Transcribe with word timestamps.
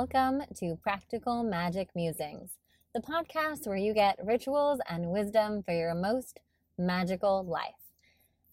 Welcome 0.00 0.44
to 0.56 0.76
Practical 0.76 1.42
Magic 1.42 1.90
Musings, 1.94 2.52
the 2.94 3.02
podcast 3.02 3.66
where 3.66 3.76
you 3.76 3.92
get 3.92 4.18
rituals 4.24 4.80
and 4.88 5.10
wisdom 5.10 5.62
for 5.62 5.74
your 5.74 5.94
most 5.94 6.40
magical 6.78 7.44
life. 7.44 7.74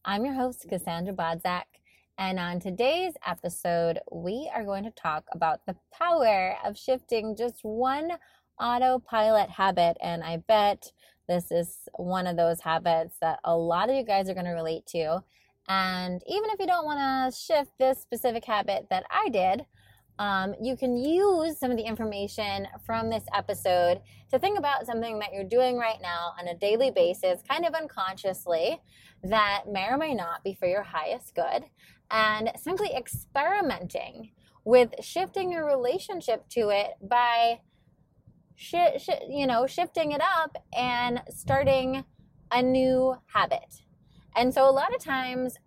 I'm 0.04 0.25
your 0.25 0.33
host, 0.33 0.65
Cassandra 0.68 1.13
Bodzak, 1.13 1.63
and 2.18 2.37
on 2.37 2.60
today's 2.60 3.13
episode, 3.26 3.99
we 4.12 4.51
are 4.54 4.65
going 4.65 4.83
to 4.83 4.91
talk 4.91 5.23
about 5.33 5.65
the 5.65 5.78
power 5.97 6.58
of 6.65 6.78
shifting 6.78 7.33
just 7.37 7.64
one 7.64 8.18
autopilot 8.59 9.51
habit. 9.51 9.95
And 10.01 10.26
I 10.26 10.44
bet 10.50 10.91
this 11.29 11.50
is 11.50 11.87
one 11.94 12.27
of 12.27 12.36
those 12.36 12.59
habits 12.59 13.15
that 13.22 13.40
a 13.45 13.55
lot 13.55 13.90
of 13.90 13.95
you 13.95 14.04
guys 14.04 14.27
are 14.27 14.33
going 14.33 14.47
to 14.47 14.51
relate 14.51 14.86
to. 14.87 15.23
And 15.69 16.22
even 16.27 16.50
if 16.50 16.59
you 16.59 16.68
don't 16.68 16.86
want 16.86 17.00
to 17.34 17.40
shift 17.40 17.72
this 17.80 18.02
specific 18.02 18.44
habit 18.44 18.88
that 18.90 19.05
I 19.09 19.30
did, 19.30 19.66
um, 20.20 20.55
you 20.62 20.76
can 20.76 20.98
use 20.98 21.59
some 21.59 21.71
of 21.71 21.77
the 21.77 21.84
information 21.84 22.67
from 22.85 23.09
this 23.09 23.23
episode 23.34 24.02
to 24.31 24.40
think 24.40 24.57
about 24.57 24.85
something 24.85 25.20
that 25.20 25.34
you're 25.34 25.43
doing 25.43 25.77
right 25.77 25.99
now 26.02 26.34
on 26.40 26.48
a 26.48 26.57
daily 26.57 26.91
basis, 26.91 27.41
kind 27.48 27.66
of 27.66 27.73
unconsciously, 27.73 28.81
that 29.23 29.63
may 29.71 29.88
or 29.88 29.98
may 29.98 30.13
not 30.13 30.43
be 30.43 30.53
for 30.53 30.67
your 30.67 30.84
highest 30.84 31.35
good, 31.35 31.66
and 32.09 32.52
simply 32.55 32.90
experimenting 32.95 34.31
with 34.63 34.93
shifting 35.02 35.52
your 35.52 35.66
relationship 35.66 36.48
to 36.49 36.70
it 36.70 36.91
by, 37.02 37.59
sh- 38.55 38.98
sh- 38.98 39.09
you 39.29 39.48
know, 39.48 39.65
shifting 39.68 40.12
it 40.12 40.21
up 40.21 40.57
and 40.76 41.21
starting 41.29 42.04
a 42.52 42.62
new 42.62 43.15
habit. 43.34 43.84
And 44.35 44.54
so 44.54 44.70
a 44.70 44.71
lot 44.71 44.93
of 44.93 45.02
times 45.02 45.57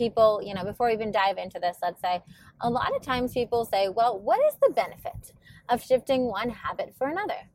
people, 0.00 0.40
you 0.42 0.54
know, 0.54 0.64
before 0.64 0.86
we 0.86 0.94
even 0.94 1.12
dive 1.12 1.36
into 1.36 1.60
this, 1.60 1.76
let's 1.82 2.00
say, 2.00 2.22
a 2.62 2.70
lot 2.70 2.96
of 2.96 3.02
times 3.02 3.34
people 3.34 3.66
say, 3.66 3.90
well, 3.90 4.18
what 4.18 4.40
is 4.48 4.54
the 4.62 4.72
benefit 4.72 5.32
of 5.68 5.82
shifting 5.82 6.24
one 6.24 6.48
habit 6.48 6.94
for 6.96 7.08
another? 7.08 7.50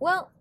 Well, 0.00 0.32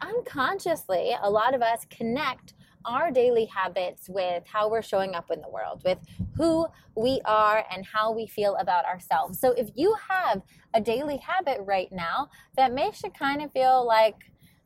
unconsciously, 0.00 1.14
a 1.22 1.30
lot 1.30 1.54
of 1.54 1.62
us 1.62 1.86
connect 1.88 2.54
our 2.84 3.12
daily 3.12 3.44
habits 3.44 4.08
with 4.08 4.42
how 4.44 4.68
we're 4.68 4.82
showing 4.82 5.14
up 5.14 5.30
in 5.30 5.40
the 5.40 5.48
world, 5.48 5.82
with 5.84 5.98
who 6.36 6.66
we 6.96 7.20
are 7.26 7.64
and 7.70 7.86
how 7.86 8.10
we 8.10 8.26
feel 8.26 8.56
about 8.56 8.84
ourselves. 8.84 9.38
So 9.38 9.52
if 9.52 9.68
you 9.76 9.94
have 10.08 10.42
a 10.74 10.80
daily 10.80 11.18
habit 11.18 11.60
right 11.60 11.92
now 11.92 12.28
that 12.56 12.72
makes 12.72 13.04
you 13.04 13.10
kind 13.10 13.40
of 13.40 13.52
feel 13.52 13.86
like 13.86 14.16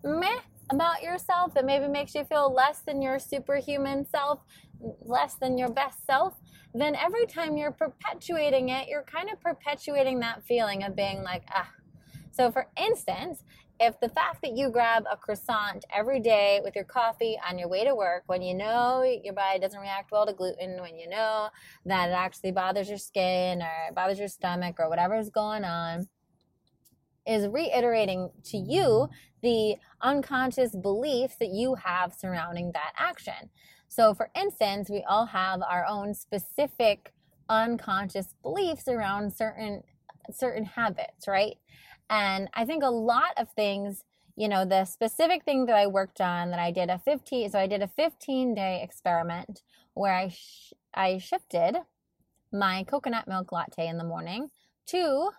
meh 0.02 0.40
about 0.70 1.02
yourself, 1.02 1.54
that 1.54 1.64
maybe 1.64 1.86
makes 1.86 2.14
you 2.14 2.24
feel 2.24 2.52
less 2.52 2.80
than 2.80 3.00
your 3.00 3.18
superhuman 3.18 4.04
self, 4.04 4.40
less 4.80 5.34
than 5.34 5.58
your 5.58 5.70
best 5.70 6.04
self, 6.06 6.34
then 6.74 6.94
every 6.94 7.26
time 7.26 7.56
you're 7.56 7.72
perpetuating 7.72 8.68
it, 8.68 8.88
you're 8.88 9.04
kind 9.04 9.30
of 9.30 9.40
perpetuating 9.40 10.20
that 10.20 10.44
feeling 10.44 10.82
of 10.82 10.94
being 10.94 11.22
like, 11.22 11.42
ah. 11.54 11.70
So, 12.32 12.50
for 12.50 12.66
instance, 12.78 13.42
if 13.78 13.98
the 14.00 14.08
fact 14.08 14.40
that 14.42 14.56
you 14.56 14.70
grab 14.70 15.04
a 15.10 15.16
croissant 15.16 15.84
every 15.94 16.20
day 16.20 16.60
with 16.64 16.74
your 16.74 16.84
coffee 16.84 17.38
on 17.48 17.58
your 17.58 17.68
way 17.68 17.84
to 17.84 17.94
work 17.94 18.22
when 18.26 18.42
you 18.42 18.54
know 18.54 19.02
your 19.22 19.34
body 19.34 19.58
doesn't 19.58 19.80
react 19.80 20.12
well 20.12 20.26
to 20.26 20.32
gluten, 20.32 20.80
when 20.80 20.98
you 20.98 21.08
know 21.08 21.48
that 21.84 22.08
it 22.08 22.12
actually 22.12 22.52
bothers 22.52 22.88
your 22.88 22.98
skin 22.98 23.62
or 23.62 23.88
it 23.88 23.94
bothers 23.94 24.18
your 24.18 24.28
stomach 24.28 24.76
or 24.78 24.88
whatever 24.88 25.16
is 25.16 25.30
going 25.30 25.64
on, 25.64 26.08
is 27.26 27.48
reiterating 27.48 28.30
to 28.44 28.56
you 28.56 29.08
the 29.42 29.76
unconscious 30.00 30.74
beliefs 30.74 31.36
that 31.40 31.50
you 31.50 31.74
have 31.74 32.14
surrounding 32.14 32.72
that 32.72 32.92
action. 32.96 33.50
So, 33.88 34.14
for 34.14 34.30
instance, 34.34 34.90
we 34.90 35.04
all 35.08 35.26
have 35.26 35.62
our 35.62 35.84
own 35.86 36.14
specific 36.14 37.12
unconscious 37.48 38.34
beliefs 38.42 38.88
around 38.88 39.32
certain 39.32 39.82
certain 40.32 40.64
habits, 40.64 41.28
right? 41.28 41.56
And 42.10 42.48
I 42.54 42.64
think 42.64 42.82
a 42.82 42.90
lot 42.90 43.32
of 43.36 43.48
things, 43.52 44.02
you 44.36 44.48
know, 44.48 44.64
the 44.64 44.84
specific 44.84 45.44
thing 45.44 45.66
that 45.66 45.76
I 45.76 45.86
worked 45.86 46.20
on 46.20 46.50
that 46.50 46.58
I 46.58 46.72
did 46.72 46.90
a 46.90 46.98
15 46.98 47.50
so 47.50 47.58
I 47.58 47.66
did 47.66 47.82
a 47.82 47.88
15 47.88 48.54
day 48.54 48.80
experiment 48.82 49.62
where 49.94 50.14
I 50.14 50.28
sh- 50.28 50.72
I 50.94 51.18
shifted 51.18 51.76
my 52.52 52.84
coconut 52.84 53.28
milk 53.28 53.52
latte 53.52 53.86
in 53.86 53.98
the 53.98 54.04
morning 54.04 54.50
to 54.86 55.30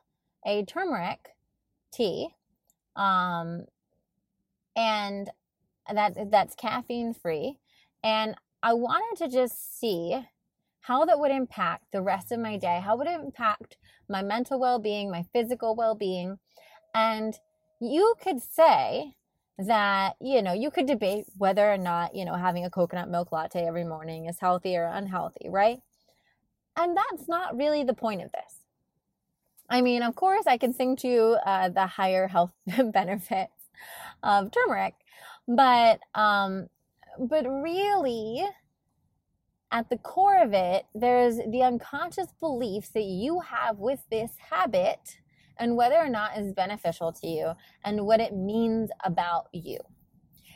a 0.46 0.64
turmeric 0.66 1.37
tea. 1.92 2.30
Um 2.96 3.66
and 4.76 5.30
that 5.94 6.32
that's 6.32 6.56
caffeine 6.56 7.14
free 7.14 7.60
and 8.04 8.36
I 8.62 8.74
wanted 8.74 9.24
to 9.24 9.32
just 9.32 9.80
see 9.80 10.20
how 10.82 11.06
that 11.06 11.20
would 11.20 11.32
impact 11.32 11.86
the 11.92 12.02
rest 12.02 12.32
of 12.32 12.40
my 12.40 12.58
day. 12.58 12.80
How 12.84 12.96
would 12.98 13.08
it 13.08 13.20
impact 13.20 13.78
my 14.10 14.22
mental 14.22 14.60
well 14.60 14.80
being, 14.80 15.12
my 15.12 15.26
physical 15.34 15.76
well 15.76 15.96
being? 15.96 16.40
And 16.96 17.38
you 17.80 18.16
could 18.22 18.42
say 18.42 19.16
that, 19.58 20.16
you 20.22 20.42
know, 20.42 20.54
you 20.54 20.72
could 20.72 20.86
debate 20.86 21.26
whether 21.38 21.70
or 21.70 21.78
not, 21.78 22.16
you 22.16 22.26
know, 22.26 22.36
having 22.36 22.66
a 22.66 22.70
coconut 22.70 23.10
milk 23.10 23.32
latte 23.32 23.66
every 23.66 23.84
morning 23.84 24.28
is 24.28 24.40
healthy 24.40 24.76
or 24.78 24.86
unhealthy, 24.86 25.50
right? 25.50 25.80
And 26.76 26.96
that's 26.96 27.28
not 27.28 27.58
really 27.58 27.84
the 27.84 27.94
point 27.94 28.22
of 28.22 28.32
this. 28.32 28.57
I 29.70 29.82
mean, 29.82 30.02
of 30.02 30.16
course, 30.16 30.48
I 30.48 30.58
can 30.58 30.74
sing 30.74 30.96
to 30.98 31.38
uh, 31.46 31.70
the 31.70 31.88
higher 31.88 32.28
health 32.28 32.52
benefits 32.92 33.52
of 34.24 34.52
turmeric, 34.52 34.96
but 35.48 36.00
um, 36.16 36.68
but 37.20 37.46
really, 37.46 38.46
at 39.72 39.90
the 39.90 39.98
core 39.98 40.42
of 40.42 40.54
it, 40.54 40.86
there's 40.96 41.38
the 41.38 41.64
unconscious 41.64 42.28
beliefs 42.40 42.90
that 42.90 43.04
you 43.04 43.42
have 43.42 43.78
with 43.78 44.00
this 44.10 44.32
habit 44.52 45.20
and 45.60 45.76
whether 45.76 45.96
or 45.96 46.10
not 46.10 46.32
it's 46.36 46.54
beneficial 46.54 47.12
to 47.12 47.28
you 47.28 47.52
and 47.84 48.06
what 48.06 48.20
it 48.20 48.34
means 48.34 48.90
about 49.04 49.48
you. 49.52 49.80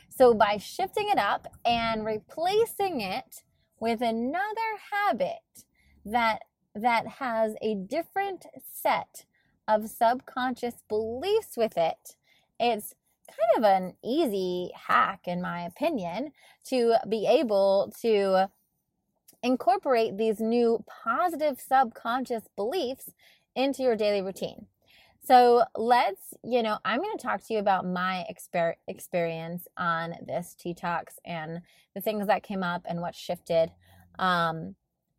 So, 0.08 0.34
by 0.34 0.56
shifting 0.56 1.08
it 1.10 1.18
up 1.18 1.48
and 1.64 2.04
replacing 2.04 3.00
it 3.00 3.42
with 3.80 4.00
another 4.00 4.78
habit 4.92 5.64
that 6.04 6.42
that 6.74 7.06
has 7.06 7.54
a 7.60 7.74
different 7.74 8.46
set 8.72 9.24
of 9.68 9.88
subconscious 9.88 10.76
beliefs 10.88 11.56
with 11.56 11.76
it, 11.76 12.16
it's 12.58 12.94
kind 13.28 13.64
of 13.64 13.64
an 13.64 13.94
easy 14.04 14.70
hack, 14.74 15.20
in 15.26 15.40
my 15.40 15.62
opinion, 15.62 16.32
to 16.64 16.96
be 17.08 17.26
able 17.26 17.92
to 18.02 18.50
incorporate 19.42 20.16
these 20.16 20.40
new 20.40 20.84
positive 21.04 21.60
subconscious 21.60 22.44
beliefs 22.56 23.10
into 23.54 23.82
your 23.82 23.96
daily 23.96 24.22
routine. 24.22 24.66
So 25.24 25.64
let's, 25.76 26.34
you 26.42 26.62
know, 26.62 26.78
I'm 26.84 27.00
going 27.00 27.16
to 27.16 27.22
talk 27.22 27.44
to 27.46 27.54
you 27.54 27.60
about 27.60 27.86
my 27.86 28.26
exper- 28.30 28.74
experience 28.88 29.68
on 29.76 30.14
this 30.26 30.56
Talks 30.76 31.20
and 31.24 31.62
the 31.94 32.00
things 32.00 32.26
that 32.26 32.42
came 32.42 32.62
up 32.62 32.82
and 32.86 33.00
what 33.00 33.14
shifted. 33.14 33.70
Um, 34.18 34.74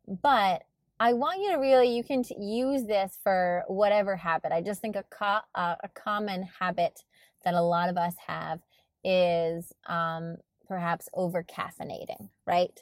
but 0.06 0.64
I 1.00 1.12
want 1.12 1.40
you 1.40 1.50
to 1.52 1.58
really, 1.58 1.94
you 1.94 2.04
can 2.04 2.22
t- 2.22 2.36
use 2.38 2.84
this 2.84 3.18
for 3.22 3.64
whatever 3.66 4.16
habit. 4.16 4.52
I 4.52 4.60
just 4.60 4.80
think 4.80 4.96
a, 4.96 5.04
co- 5.10 5.40
uh, 5.54 5.74
a 5.82 5.88
common 5.94 6.48
habit 6.60 7.00
that 7.44 7.54
a 7.54 7.62
lot 7.62 7.88
of 7.88 7.96
us 7.96 8.14
have 8.26 8.60
is 9.02 9.72
um, 9.86 10.36
perhaps 10.66 11.08
over 11.12 11.42
caffeinating, 11.42 12.28
right? 12.46 12.78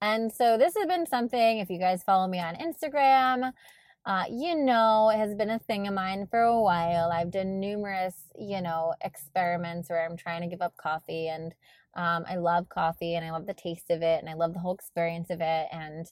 And 0.00 0.32
so 0.32 0.56
this 0.58 0.74
has 0.76 0.86
been 0.86 1.06
something, 1.06 1.58
if 1.58 1.70
you 1.70 1.78
guys 1.78 2.04
follow 2.04 2.28
me 2.28 2.38
on 2.38 2.54
Instagram, 2.54 3.52
uh, 4.06 4.24
you 4.30 4.54
know, 4.54 5.10
it 5.12 5.16
has 5.16 5.34
been 5.34 5.50
a 5.50 5.58
thing 5.58 5.88
of 5.88 5.94
mine 5.94 6.28
for 6.30 6.40
a 6.40 6.60
while. 6.60 7.10
I've 7.10 7.30
done 7.30 7.58
numerous, 7.58 8.14
you 8.38 8.62
know, 8.62 8.94
experiments 9.02 9.90
where 9.90 10.04
I'm 10.04 10.16
trying 10.16 10.42
to 10.42 10.48
give 10.48 10.62
up 10.62 10.76
coffee 10.76 11.28
and 11.28 11.54
um, 11.94 12.24
I 12.28 12.36
love 12.36 12.68
coffee 12.68 13.16
and 13.16 13.24
I 13.24 13.32
love 13.32 13.46
the 13.46 13.54
taste 13.54 13.90
of 13.90 14.02
it 14.02 14.20
and 14.20 14.28
I 14.30 14.34
love 14.34 14.52
the 14.52 14.60
whole 14.60 14.74
experience 14.74 15.30
of 15.30 15.40
it. 15.40 15.66
And, 15.72 16.06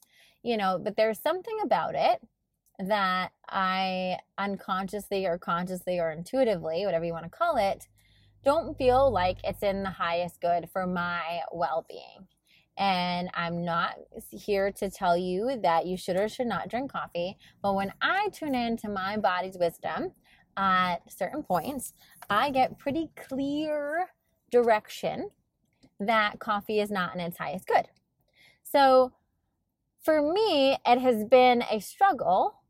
you 0.47 0.57
know, 0.57 0.79
but 0.81 0.97
there's 0.97 1.19
something 1.21 1.57
about 1.65 1.97
it 1.97 2.21
that 2.79 3.33
I 3.49 4.19
unconsciously 4.39 5.27
or 5.27 5.39
consciously 5.39 5.99
or 5.99 6.13
intuitively, 6.13 6.85
whatever 6.85 7.05
you 7.05 7.13
want 7.13 7.25
to 7.25 7.31
call 7.31 7.57
it, 7.57 7.89
don't 8.45 8.79
feel 8.79 9.11
like 9.11 9.39
it's 9.43 9.65
in 9.65 9.83
the 9.83 9.91
highest 9.91 10.41
good 10.41 10.69
for 10.73 10.87
my 10.87 11.41
well 11.53 11.85
being. 11.89 12.29
And 12.79 13.29
I'm 13.35 13.65
not 13.65 13.97
here 14.31 14.71
to 14.71 14.89
tell 14.89 15.17
you 15.17 15.59
that 15.63 15.87
you 15.87 15.97
should 15.97 16.17
or 16.17 16.29
should 16.29 16.47
not 16.47 16.69
drink 16.69 16.93
coffee. 16.93 17.39
But 17.61 17.75
when 17.75 17.93
I 18.01 18.29
tune 18.29 18.55
into 18.55 18.89
my 18.89 19.17
body's 19.17 19.57
wisdom 19.59 20.13
at 20.57 20.99
certain 21.11 21.43
points, 21.43 21.93
I 22.31 22.51
get 22.51 22.79
pretty 22.79 23.11
clear 23.17 24.11
direction 24.53 25.31
that 25.99 26.39
coffee 26.39 26.79
is 26.79 26.91
not 26.91 27.15
in 27.15 27.21
its 27.21 27.39
highest 27.39 27.67
good. 27.67 27.89
So 28.63 29.13
for 30.07 30.23
me, 30.23 30.79
it 30.87 31.01
has 31.01 31.25
been 31.25 31.65
a 31.69 31.81
struggle 31.81 32.61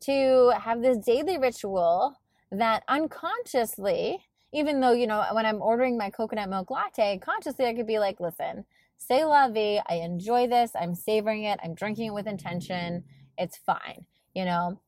to 0.00 0.52
have 0.60 0.82
this 0.82 0.98
daily 0.98 1.38
ritual 1.38 2.20
that 2.50 2.82
unconsciously, 2.88 4.18
even 4.52 4.80
though, 4.80 4.90
you 4.90 5.06
know, 5.06 5.24
when 5.30 5.46
I'm 5.46 5.62
ordering 5.62 5.96
my 5.96 6.10
coconut 6.10 6.50
milk 6.50 6.72
latte, 6.72 7.18
consciously 7.18 7.66
I 7.66 7.74
could 7.74 7.86
be 7.86 8.00
like, 8.00 8.18
listen, 8.18 8.64
say 8.98 9.24
la 9.24 9.48
vie, 9.48 9.80
I 9.88 9.94
enjoy 9.94 10.48
this, 10.48 10.72
I'm 10.74 10.96
savoring 10.96 11.44
it, 11.44 11.60
I'm 11.62 11.74
drinking 11.74 12.06
it 12.06 12.14
with 12.14 12.26
intention, 12.26 13.04
it's 13.38 13.58
fine, 13.58 14.04
you 14.34 14.44
know. 14.44 14.80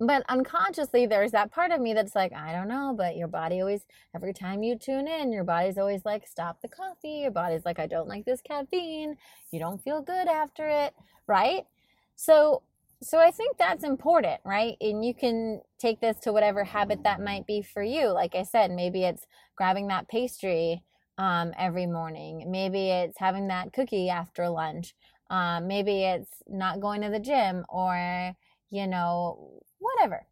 But 0.00 0.22
unconsciously 0.28 1.06
there's 1.06 1.32
that 1.32 1.50
part 1.50 1.70
of 1.70 1.80
me 1.80 1.92
that's 1.92 2.14
like 2.14 2.32
i 2.32 2.52
don't 2.52 2.68
know 2.68 2.94
but 2.96 3.16
your 3.16 3.28
body 3.28 3.60
always 3.60 3.82
every 4.14 4.32
time 4.32 4.62
you 4.62 4.76
tune 4.76 5.08
in 5.08 5.32
your 5.32 5.44
body's 5.44 5.78
always 5.78 6.04
like 6.04 6.26
stop 6.26 6.60
the 6.62 6.68
coffee 6.68 7.20
your 7.22 7.30
body's 7.30 7.64
like 7.64 7.78
i 7.78 7.86
don't 7.86 8.08
like 8.08 8.24
this 8.24 8.40
caffeine. 8.40 9.16
You 9.50 9.58
don't 9.58 9.82
feel 9.82 10.00
good 10.02 10.28
after 10.28 10.68
it 10.68 10.94
right? 11.26 11.64
So 12.16 12.62
so 13.02 13.18
i 13.18 13.30
think 13.30 13.56
that's 13.56 13.84
important 13.84 14.40
right? 14.44 14.76
And 14.80 15.04
you 15.04 15.14
can 15.14 15.60
take 15.78 16.00
this 16.00 16.18
to 16.20 16.32
whatever 16.32 16.64
habit 16.64 17.02
that 17.04 17.20
might 17.20 17.46
be 17.46 17.62
for 17.62 17.82
you. 17.82 18.08
Like 18.08 18.34
i 18.34 18.42
said 18.42 18.70
maybe 18.70 19.04
it's 19.04 19.26
grabbing 19.56 19.88
that 19.88 20.08
pastry 20.08 20.82
um, 21.18 21.52
every 21.58 21.86
morning. 21.86 22.44
Maybe 22.48 22.90
it's 22.90 23.18
having 23.18 23.48
that 23.48 23.72
cookie 23.72 24.08
after 24.08 24.48
lunch. 24.48 24.94
Um, 25.30 25.66
maybe 25.66 26.04
it's 26.04 26.42
not 26.48 26.80
going 26.80 27.02
to 27.02 27.10
the 27.10 27.18
gym 27.18 27.64
or 27.68 28.32
you 28.70 28.86
know 28.86 29.60
whatever. 29.78 30.26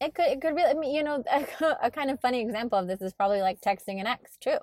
It 0.00 0.14
could 0.14 0.26
it 0.26 0.40
could 0.40 0.54
really 0.54 0.92
you 0.94 1.02
know 1.02 1.22
a, 1.30 1.76
a 1.82 1.90
kind 1.90 2.10
of 2.10 2.20
funny 2.20 2.40
example 2.40 2.78
of 2.78 2.86
this 2.86 3.00
is 3.00 3.12
probably 3.12 3.40
like 3.40 3.60
texting 3.60 4.00
an 4.00 4.06
ex 4.06 4.36
too, 4.38 4.58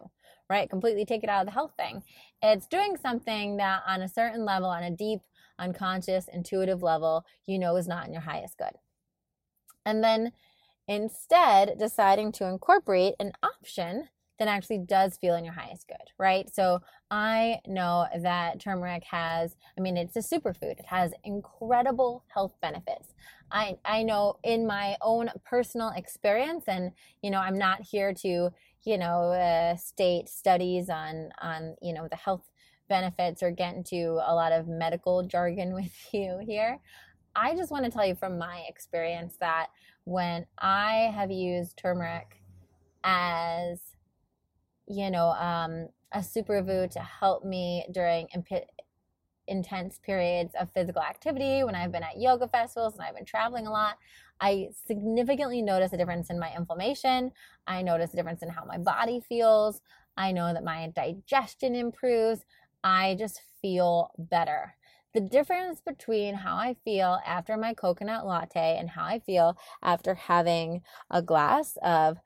right? 0.49 0.69
Completely 0.69 1.05
take 1.05 1.23
it 1.23 1.29
out 1.29 1.41
of 1.41 1.47
the 1.47 1.53
health 1.53 1.73
thing. 1.77 2.03
It's 2.41 2.67
doing 2.67 2.97
something 2.97 3.57
that 3.57 3.83
on 3.87 4.01
a 4.01 4.09
certain 4.09 4.45
level, 4.45 4.69
on 4.69 4.83
a 4.83 4.91
deep, 4.91 5.19
unconscious, 5.59 6.27
intuitive 6.31 6.81
level, 6.81 7.25
you 7.45 7.59
know 7.59 7.75
is 7.75 7.87
not 7.87 8.07
in 8.07 8.13
your 8.13 8.21
highest 8.21 8.57
good. 8.57 8.73
And 9.85 10.03
then 10.03 10.33
instead 10.87 11.77
deciding 11.77 12.31
to 12.33 12.45
incorporate 12.45 13.15
an 13.19 13.33
option 13.43 14.09
that 14.39 14.47
actually 14.47 14.79
does 14.79 15.17
feel 15.17 15.35
in 15.35 15.43
your 15.43 15.53
highest 15.53 15.87
good, 15.87 16.11
right? 16.17 16.53
So 16.53 16.81
I 17.09 17.59
know 17.65 18.05
that 18.21 18.59
turmeric 18.59 19.03
has, 19.05 19.55
I 19.77 19.81
mean, 19.81 19.97
it's 19.97 20.15
a 20.15 20.19
superfood. 20.19 20.79
It 20.79 20.85
has 20.85 21.11
incredible 21.23 22.23
health 22.27 22.53
benefits. 22.61 23.13
I, 23.51 23.77
I 23.85 24.03
know 24.03 24.37
in 24.43 24.67
my 24.67 24.97
own 25.01 25.29
personal 25.45 25.89
experience, 25.95 26.65
and 26.67 26.91
you 27.21 27.31
know, 27.31 27.39
I'm 27.39 27.57
not 27.57 27.81
here 27.81 28.13
to, 28.13 28.49
you 28.83 28.97
know, 28.97 29.31
uh, 29.31 29.75
state 29.77 30.29
studies 30.29 30.89
on 30.89 31.29
on 31.41 31.75
you 31.81 31.93
know 31.93 32.07
the 32.09 32.17
health 32.17 32.43
benefits 32.89 33.43
or 33.43 33.51
get 33.51 33.75
into 33.75 34.19
a 34.25 34.33
lot 34.33 34.51
of 34.51 34.67
medical 34.67 35.23
jargon 35.23 35.73
with 35.75 35.93
you 36.13 36.39
here. 36.45 36.79
I 37.35 37.55
just 37.55 37.71
want 37.71 37.85
to 37.85 37.91
tell 37.91 38.05
you 38.05 38.15
from 38.15 38.37
my 38.37 38.63
experience 38.67 39.35
that 39.39 39.67
when 40.05 40.45
I 40.57 41.11
have 41.13 41.29
used 41.29 41.77
turmeric 41.77 42.41
as, 43.03 43.79
you 44.87 45.11
know, 45.11 45.29
um, 45.29 45.89
a 46.11 46.19
superfood 46.19 46.91
to 46.91 46.99
help 46.99 47.45
me 47.45 47.85
during 47.91 48.27
intense 49.47 49.99
periods 50.03 50.53
of 50.59 50.71
physical 50.71 51.01
activity, 51.01 51.63
when 51.63 51.75
I've 51.75 51.91
been 51.91 52.03
at 52.03 52.19
yoga 52.19 52.47
festivals 52.47 52.93
and 52.93 53.03
I've 53.03 53.15
been 53.15 53.25
traveling 53.25 53.67
a 53.67 53.71
lot, 53.71 53.97
I 54.39 54.69
significantly 54.85 55.61
notice 55.61 55.93
a 55.93 55.97
difference 55.97 56.29
in 56.29 56.39
my 56.39 56.53
inflammation. 56.55 57.31
I 57.65 57.81
notice 57.81 58.13
a 58.13 58.17
difference 58.17 58.43
in 58.43 58.49
how 58.49 58.65
my 58.65 58.77
body 58.77 59.21
feels. 59.27 59.81
I 60.15 60.31
know 60.31 60.53
that 60.53 60.63
my 60.63 60.91
digestion 60.95 61.75
improves. 61.75 62.45
I 62.83 63.15
just 63.19 63.41
feel 63.61 64.11
better. 64.17 64.75
The 65.13 65.21
difference 65.21 65.81
between 65.81 66.35
how 66.35 66.57
I 66.57 66.75
feel 66.83 67.19
after 67.25 67.57
my 67.57 67.73
coconut 67.73 68.27
latte 68.27 68.77
and 68.77 68.89
how 68.89 69.05
I 69.05 69.19
feel 69.19 69.57
after 69.81 70.13
having 70.13 70.81
a 71.09 71.21
glass 71.21 71.77
of 71.81 72.17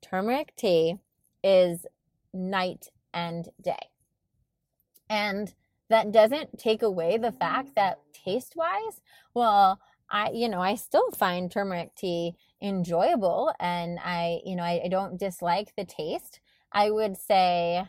turmeric 0.00 0.54
tea 0.56 0.96
is 1.44 1.86
night 2.32 2.88
and 3.14 3.48
day. 3.60 3.90
And 5.08 5.54
that 5.92 6.10
doesn't 6.10 6.58
take 6.58 6.82
away 6.82 7.18
the 7.18 7.32
fact 7.32 7.74
that 7.76 7.98
taste 8.12 8.54
wise, 8.56 9.02
well, 9.34 9.78
I, 10.10 10.30
you 10.30 10.48
know, 10.48 10.60
I 10.60 10.74
still 10.74 11.10
find 11.10 11.50
turmeric 11.50 11.94
tea 11.94 12.34
enjoyable 12.62 13.52
and 13.60 13.98
I, 14.02 14.40
you 14.44 14.56
know, 14.56 14.62
I, 14.62 14.82
I 14.84 14.88
don't 14.88 15.18
dislike 15.18 15.74
the 15.76 15.84
taste. 15.84 16.40
I 16.72 16.90
would 16.90 17.16
say, 17.16 17.84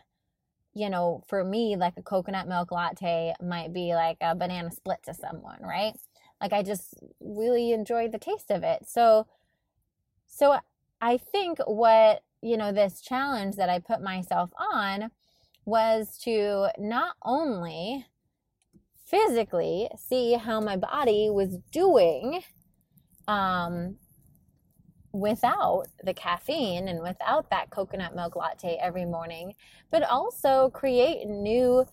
you 0.74 0.90
know, 0.90 1.22
for 1.28 1.44
me, 1.44 1.76
like 1.76 1.94
a 1.96 2.02
coconut 2.02 2.46
milk 2.46 2.70
latte 2.72 3.34
might 3.42 3.72
be 3.72 3.94
like 3.94 4.18
a 4.20 4.34
banana 4.34 4.70
split 4.70 4.98
to 5.04 5.14
someone, 5.14 5.62
right? 5.62 5.94
Like 6.40 6.52
I 6.52 6.62
just 6.62 6.94
really 7.20 7.72
enjoy 7.72 8.08
the 8.08 8.18
taste 8.18 8.50
of 8.50 8.62
it. 8.62 8.86
So, 8.86 9.26
so 10.26 10.58
I 11.00 11.16
think 11.16 11.58
what, 11.66 12.22
you 12.42 12.58
know, 12.58 12.70
this 12.72 13.00
challenge 13.00 13.56
that 13.56 13.70
I 13.70 13.78
put 13.78 14.02
myself 14.02 14.50
on 14.58 15.10
was 15.64 16.18
to 16.18 16.68
not 16.78 17.16
only 17.22 18.06
physically 19.06 19.88
see 19.96 20.34
how 20.34 20.60
my 20.60 20.76
body 20.76 21.28
was 21.30 21.58
doing 21.70 22.42
um, 23.28 23.96
without 25.12 25.84
the 26.02 26.12
caffeine 26.12 26.88
and 26.88 27.00
without 27.02 27.48
that 27.50 27.70
coconut 27.70 28.14
milk 28.14 28.36
latte 28.36 28.76
every 28.80 29.04
morning, 29.04 29.54
but 29.90 30.02
also 30.02 30.70
create 30.70 31.26
new 31.26 31.86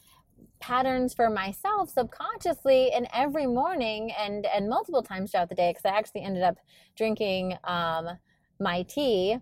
patterns 0.59 1.13
for 1.13 1.29
myself 1.29 1.89
subconsciously 1.89 2.91
and 2.91 3.07
every 3.13 3.47
morning 3.47 4.11
and 4.17 4.45
and 4.45 4.69
multiple 4.69 5.01
times 5.01 5.31
throughout 5.31 5.49
the 5.49 5.55
day 5.55 5.71
because 5.71 5.85
I 5.85 5.97
actually 5.97 6.21
ended 6.21 6.43
up 6.43 6.57
drinking 6.95 7.57
um, 7.63 8.09
my 8.59 8.83
tea 8.83 9.37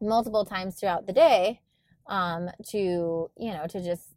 multiple 0.00 0.44
times 0.44 0.80
throughout 0.80 1.06
the 1.06 1.12
day 1.12 1.60
um, 2.06 2.50
to 2.70 3.30
you 3.36 3.52
know 3.52 3.66
to 3.68 3.82
just 3.82 4.14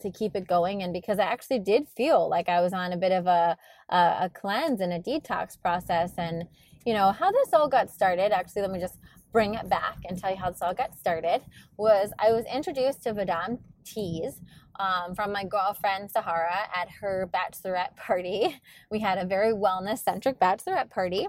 to 0.00 0.10
keep 0.10 0.36
it 0.36 0.46
going 0.46 0.82
and 0.82 0.92
because 0.92 1.18
I 1.18 1.24
actually 1.24 1.60
did 1.60 1.88
feel 1.88 2.28
like 2.28 2.48
I 2.48 2.60
was 2.60 2.72
on 2.72 2.92
a 2.92 2.96
bit 2.96 3.12
of 3.12 3.26
a, 3.26 3.56
a, 3.88 3.96
a 4.22 4.30
cleanse 4.34 4.80
and 4.80 4.92
a 4.92 4.98
detox 4.98 5.58
process 5.60 6.12
and 6.18 6.44
you 6.84 6.92
know 6.92 7.12
how 7.12 7.30
this 7.30 7.52
all 7.54 7.68
got 7.68 7.90
started 7.90 8.32
actually 8.32 8.62
let 8.62 8.70
me 8.70 8.80
just 8.80 8.98
bring 9.32 9.54
it 9.54 9.68
back 9.68 9.98
and 10.08 10.18
tell 10.18 10.30
you 10.30 10.36
how 10.36 10.50
this 10.50 10.62
all 10.62 10.74
got 10.74 10.94
started 10.94 11.42
was 11.76 12.12
I 12.18 12.32
was 12.32 12.44
introduced 12.52 13.02
to 13.04 13.14
Vahdam 13.14 13.58
teas 13.84 14.40
um, 14.78 15.14
from 15.14 15.32
my 15.32 15.44
girlfriend 15.44 16.10
Sahara 16.10 16.68
at 16.74 16.88
her 17.00 17.28
bachelorette 17.32 17.96
party. 17.96 18.60
We 18.90 19.00
had 19.00 19.18
a 19.18 19.24
very 19.24 19.52
wellness 19.52 19.98
centric 19.98 20.38
bachelorette 20.38 20.90
party. 20.90 21.26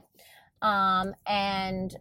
Um, 0.62 1.16
and 1.26 1.96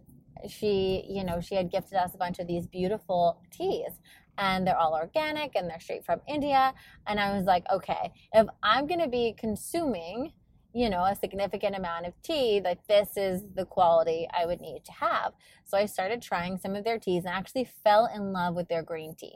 she, 0.47 1.05
you 1.07 1.23
know, 1.23 1.39
she 1.41 1.55
had 1.55 1.71
gifted 1.71 1.97
us 1.97 2.13
a 2.13 2.17
bunch 2.17 2.39
of 2.39 2.47
these 2.47 2.67
beautiful 2.67 3.41
teas 3.51 3.91
and 4.37 4.67
they're 4.67 4.77
all 4.77 4.93
organic 4.93 5.55
and 5.55 5.69
they're 5.69 5.79
straight 5.79 6.05
from 6.05 6.21
India. 6.27 6.73
And 7.07 7.19
I 7.19 7.35
was 7.35 7.45
like, 7.45 7.63
okay, 7.71 8.11
if 8.33 8.47
I'm 8.63 8.87
going 8.87 8.99
to 8.99 9.07
be 9.07 9.35
consuming, 9.37 10.33
you 10.73 10.89
know, 10.89 11.05
a 11.05 11.15
significant 11.15 11.75
amount 11.75 12.05
of 12.05 12.13
tea, 12.21 12.61
like 12.63 12.85
this 12.87 13.09
is 13.15 13.43
the 13.55 13.65
quality 13.65 14.27
I 14.37 14.45
would 14.45 14.59
need 14.59 14.83
to 14.85 14.91
have. 14.91 15.33
So 15.63 15.77
I 15.77 15.85
started 15.85 16.21
trying 16.21 16.57
some 16.57 16.75
of 16.75 16.83
their 16.83 16.99
teas 16.99 17.23
and 17.25 17.33
actually 17.33 17.69
fell 17.83 18.09
in 18.13 18.33
love 18.33 18.55
with 18.55 18.67
their 18.67 18.83
green 18.83 19.15
tea. 19.15 19.35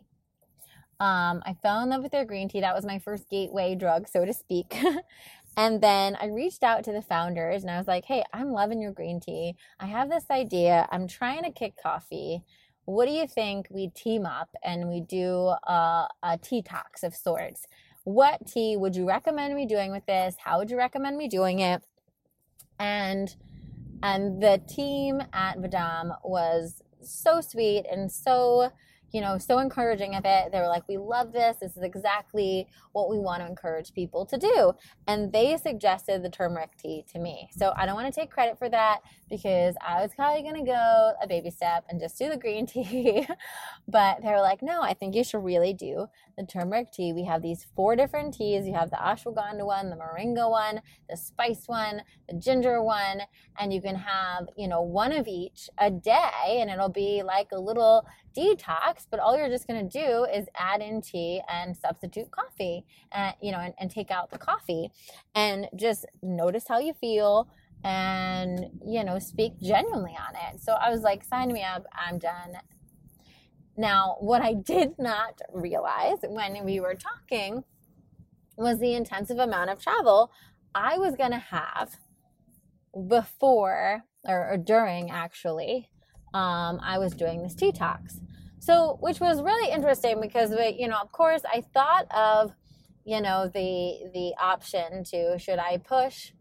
Um, 1.01 1.41
I 1.45 1.55
fell 1.61 1.79
in 1.81 1.89
love 1.89 2.03
with 2.03 2.11
their 2.11 2.25
green 2.25 2.49
tea. 2.49 2.59
That 2.59 2.75
was 2.75 2.85
my 2.85 2.99
first 2.99 3.29
gateway 3.29 3.73
drug, 3.73 4.09
so 4.09 4.25
to 4.25 4.33
speak. 4.33 4.75
And 5.59 5.81
then 5.81 6.15
I 6.21 6.27
reached 6.27 6.63
out 6.63 6.85
to 6.85 6.93
the 6.93 7.01
founders 7.01 7.63
and 7.63 7.69
I 7.69 7.77
was 7.77 7.85
like, 7.85 8.05
hey, 8.05 8.23
I'm 8.31 8.53
loving 8.53 8.79
your 8.79 8.93
green 8.93 9.19
tea. 9.19 9.55
I 9.77 9.87
have 9.87 10.09
this 10.09 10.23
idea. 10.31 10.87
I'm 10.89 11.05
trying 11.05 11.43
to 11.43 11.51
kick 11.51 11.73
coffee. 11.83 12.43
What 12.85 13.07
do 13.07 13.11
you 13.11 13.27
think 13.27 13.67
we 13.69 13.89
team 13.89 14.25
up 14.25 14.55
and 14.63 14.87
we 14.87 15.01
do 15.01 15.53
a, 15.67 16.07
a 16.23 16.37
teatox 16.37 17.03
of 17.03 17.13
sorts? 17.13 17.67
What 18.05 18.47
tea 18.47 18.77
would 18.77 18.95
you 18.95 19.05
recommend 19.05 19.53
me 19.53 19.65
doing 19.65 19.91
with 19.91 20.05
this? 20.05 20.37
How 20.41 20.59
would 20.59 20.71
you 20.71 20.77
recommend 20.77 21.17
me 21.17 21.27
doing 21.27 21.59
it? 21.59 21.83
And 22.79 23.35
and 24.01 24.41
the 24.41 24.61
team 24.65 25.21
at 25.33 25.57
Vahdam 25.57 26.15
was 26.23 26.81
so 27.01 27.41
sweet 27.41 27.85
and 27.91 28.09
so 28.09 28.71
you 29.11 29.21
know, 29.21 29.37
so 29.37 29.59
encouraging 29.59 30.15
of 30.15 30.23
it. 30.25 30.51
They 30.51 30.59
were 30.59 30.67
like, 30.67 30.87
we 30.87 30.97
love 30.97 31.31
this. 31.31 31.57
This 31.61 31.75
is 31.75 31.83
exactly 31.83 32.67
what 32.91 33.09
we 33.09 33.19
want 33.19 33.41
to 33.41 33.47
encourage 33.47 33.93
people 33.93 34.25
to 34.27 34.37
do. 34.37 34.73
And 35.07 35.31
they 35.31 35.57
suggested 35.57 36.23
the 36.23 36.29
turmeric 36.29 36.77
tea 36.77 37.05
to 37.13 37.19
me. 37.19 37.49
So 37.55 37.73
I 37.75 37.85
don't 37.85 37.95
want 37.95 38.13
to 38.13 38.19
take 38.19 38.29
credit 38.29 38.57
for 38.57 38.69
that 38.69 38.99
because 39.29 39.75
I 39.85 40.01
was 40.01 40.11
probably 40.15 40.43
going 40.43 40.65
to 40.65 40.71
go 40.71 41.13
a 41.21 41.27
baby 41.27 41.49
step 41.49 41.85
and 41.89 41.99
just 41.99 42.17
do 42.17 42.29
the 42.29 42.37
green 42.37 42.65
tea. 42.67 43.27
but 43.87 44.21
they 44.21 44.29
were 44.29 44.41
like, 44.41 44.61
no, 44.61 44.81
I 44.81 44.93
think 44.93 45.15
you 45.15 45.23
should 45.23 45.43
really 45.43 45.73
do 45.73 46.07
the 46.37 46.45
turmeric 46.45 46.91
tea. 46.91 47.13
We 47.13 47.25
have 47.25 47.41
these 47.41 47.65
four 47.75 47.95
different 47.95 48.33
teas. 48.33 48.65
You 48.65 48.73
have 48.73 48.89
the 48.89 48.97
ashwagandha 48.97 49.65
one, 49.65 49.89
the 49.89 49.95
moringa 49.95 50.49
one, 50.49 50.81
the 51.09 51.17
spice 51.17 51.63
one, 51.67 52.01
the 52.27 52.37
ginger 52.37 52.81
one, 52.81 53.21
and 53.57 53.73
you 53.73 53.81
can 53.81 53.95
have, 53.95 54.47
you 54.57 54.67
know, 54.67 54.81
one 54.81 55.11
of 55.11 55.27
each 55.27 55.69
a 55.77 55.89
day 55.89 56.59
and 56.59 56.69
it'll 56.69 56.89
be 56.89 57.23
like 57.23 57.47
a 57.51 57.59
little 57.59 58.05
detox, 58.39 59.05
but 59.09 59.19
all 59.19 59.37
you're 59.37 59.49
just 59.49 59.67
going 59.67 59.87
to 59.87 59.99
do 59.99 60.25
is 60.25 60.47
add 60.55 60.81
in 60.81 61.01
tea 61.01 61.41
and 61.51 61.75
substitute 61.75 62.31
coffee 62.31 62.85
and, 63.11 63.33
you 63.41 63.51
know, 63.51 63.59
and, 63.59 63.73
and 63.79 63.91
take 63.91 64.11
out 64.11 64.29
the 64.31 64.37
coffee 64.37 64.89
and 65.35 65.67
just 65.75 66.05
notice 66.21 66.65
how 66.67 66.79
you 66.79 66.93
feel 66.93 67.49
and, 67.83 68.67
you 68.85 69.03
know, 69.03 69.19
speak 69.19 69.59
genuinely 69.61 70.15
on 70.17 70.35
it. 70.35 70.61
So 70.61 70.73
I 70.73 70.89
was 70.89 71.01
like, 71.01 71.23
sign 71.23 71.51
me 71.51 71.63
up. 71.63 71.85
I'm 71.93 72.17
done. 72.17 72.57
Now, 73.77 74.17
what 74.19 74.41
I 74.41 74.53
did 74.65 74.99
not 74.99 75.41
realize 75.53 76.17
when 76.23 76.63
we 76.65 76.79
were 76.79 76.95
talking 76.95 77.63
was 78.57 78.79
the 78.79 78.93
intensive 78.93 79.39
amount 79.39 79.69
of 79.69 79.81
travel 79.81 80.31
I 80.75 80.97
was 80.97 81.15
going 81.15 81.31
to 81.31 81.37
have 81.37 81.97
before 83.07 84.03
or, 84.25 84.51
or 84.51 84.57
during 84.57 85.09
actually, 85.09 85.89
um, 86.33 86.79
I 86.83 86.97
was 86.97 87.13
doing 87.13 87.41
this 87.41 87.55
detox. 87.55 88.19
So, 88.59 88.97
which 88.99 89.19
was 89.19 89.41
really 89.41 89.71
interesting 89.71 90.19
because, 90.21 90.51
you 90.77 90.87
know, 90.87 90.97
of 90.97 91.11
course, 91.11 91.41
I 91.51 91.63
thought 91.73 92.07
of, 92.13 92.53
you 93.05 93.21
know, 93.21 93.49
the 93.53 94.09
the 94.13 94.33
option 94.39 95.03
to 95.05 95.39
should 95.39 95.59
I 95.59 95.77
push 95.77 96.33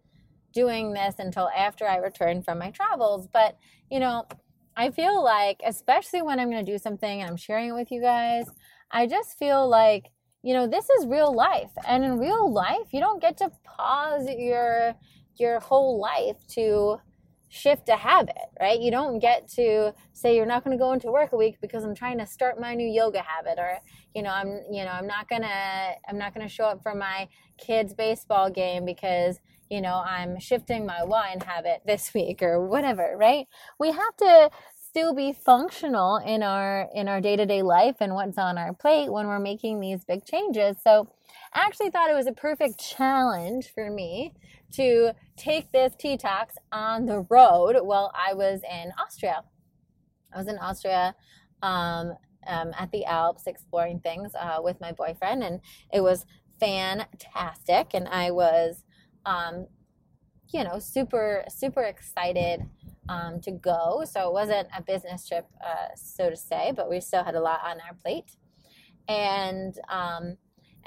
doing 0.52 0.92
this 0.92 1.16
until 1.18 1.48
after 1.56 1.86
I 1.86 1.96
return 1.96 2.42
from 2.42 2.58
my 2.58 2.70
travels, 2.70 3.28
but 3.32 3.56
you 3.90 4.00
know, 4.00 4.26
I 4.76 4.90
feel 4.90 5.22
like, 5.22 5.60
especially 5.64 6.22
when 6.22 6.38
I'm 6.38 6.50
going 6.50 6.64
to 6.64 6.72
do 6.72 6.78
something 6.78 7.20
and 7.20 7.28
I'm 7.28 7.36
sharing 7.36 7.70
it 7.70 7.74
with 7.74 7.90
you 7.90 8.00
guys, 8.00 8.46
I 8.90 9.06
just 9.06 9.38
feel 9.38 9.68
like, 9.68 10.06
you 10.42 10.54
know, 10.54 10.66
this 10.68 10.88
is 10.90 11.06
real 11.06 11.34
life, 11.34 11.70
and 11.86 12.04
in 12.04 12.18
real 12.18 12.52
life, 12.52 12.92
you 12.92 13.00
don't 13.00 13.20
get 13.20 13.36
to 13.38 13.50
pause 13.64 14.28
your 14.28 14.94
your 15.36 15.60
whole 15.60 16.00
life 16.00 16.36
to 16.48 17.00
shift 17.48 17.88
a 17.88 17.96
habit, 17.96 18.36
right? 18.60 18.80
You 18.80 18.90
don't 18.90 19.18
get 19.18 19.48
to 19.52 19.94
say 20.12 20.36
you're 20.36 20.46
not 20.46 20.64
going 20.64 20.76
to 20.76 20.82
go 20.82 20.92
into 20.92 21.10
work 21.10 21.32
a 21.32 21.36
week 21.36 21.58
because 21.60 21.84
I'm 21.84 21.94
trying 21.94 22.18
to 22.18 22.26
start 22.26 22.60
my 22.60 22.74
new 22.74 22.86
yoga 22.86 23.22
habit 23.22 23.58
or 23.58 23.78
you 24.14 24.22
know, 24.22 24.30
I'm 24.30 24.60
you 24.70 24.84
know, 24.84 24.90
I'm 24.90 25.06
not 25.06 25.28
going 25.28 25.42
to 25.42 25.92
I'm 26.08 26.18
not 26.18 26.34
going 26.34 26.46
to 26.46 26.52
show 26.52 26.64
up 26.64 26.82
for 26.82 26.94
my 26.94 27.28
kids 27.58 27.94
baseball 27.94 28.50
game 28.50 28.84
because 28.84 29.38
you 29.70 29.82
know, 29.82 30.02
I'm 30.06 30.40
shifting 30.40 30.86
my 30.86 31.04
wine 31.04 31.40
habit 31.40 31.82
this 31.86 32.12
week 32.14 32.42
or 32.42 32.66
whatever, 32.66 33.14
right? 33.16 33.46
We 33.78 33.92
have 33.92 34.16
to 34.18 34.50
still 34.88 35.14
be 35.14 35.32
functional 35.32 36.16
in 36.16 36.42
our 36.42 36.88
in 36.94 37.08
our 37.08 37.20
day-to-day 37.20 37.62
life 37.62 37.96
and 38.00 38.14
what's 38.14 38.38
on 38.38 38.56
our 38.56 38.72
plate 38.72 39.12
when 39.12 39.26
we're 39.26 39.38
making 39.38 39.80
these 39.80 40.04
big 40.04 40.24
changes. 40.24 40.76
So, 40.82 41.08
I 41.52 41.60
actually 41.60 41.90
thought 41.90 42.10
it 42.10 42.14
was 42.14 42.26
a 42.26 42.32
perfect 42.32 42.78
challenge 42.80 43.72
for 43.74 43.90
me 43.90 44.34
to 44.72 45.12
take 45.36 45.72
this 45.72 45.94
teatox 45.94 46.48
on 46.72 47.06
the 47.06 47.26
road 47.30 47.76
while 47.82 48.12
I 48.14 48.34
was 48.34 48.60
in 48.70 48.92
Austria. 48.98 49.44
I 50.32 50.38
was 50.38 50.48
in 50.48 50.58
Austria 50.58 51.14
um, 51.62 52.14
um, 52.46 52.72
at 52.78 52.90
the 52.92 53.04
Alps 53.04 53.46
exploring 53.46 54.00
things 54.00 54.32
uh, 54.38 54.58
with 54.62 54.80
my 54.80 54.92
boyfriend, 54.92 55.42
and 55.42 55.60
it 55.92 56.00
was 56.00 56.26
fantastic. 56.60 57.94
And 57.94 58.08
I 58.08 58.30
was, 58.30 58.84
um, 59.24 59.66
you 60.52 60.64
know, 60.64 60.78
super, 60.78 61.44
super 61.48 61.82
excited 61.82 62.62
um, 63.08 63.40
to 63.42 63.50
go. 63.50 64.04
So 64.10 64.28
it 64.28 64.32
wasn't 64.32 64.68
a 64.76 64.82
business 64.82 65.26
trip, 65.26 65.46
uh, 65.64 65.94
so 65.96 66.30
to 66.30 66.36
say, 66.36 66.72
but 66.74 66.90
we 66.90 67.00
still 67.00 67.24
had 67.24 67.34
a 67.34 67.40
lot 67.40 67.60
on 67.64 67.78
our 67.80 67.94
plate. 68.02 68.36
And 69.08 69.74
um, 69.88 70.36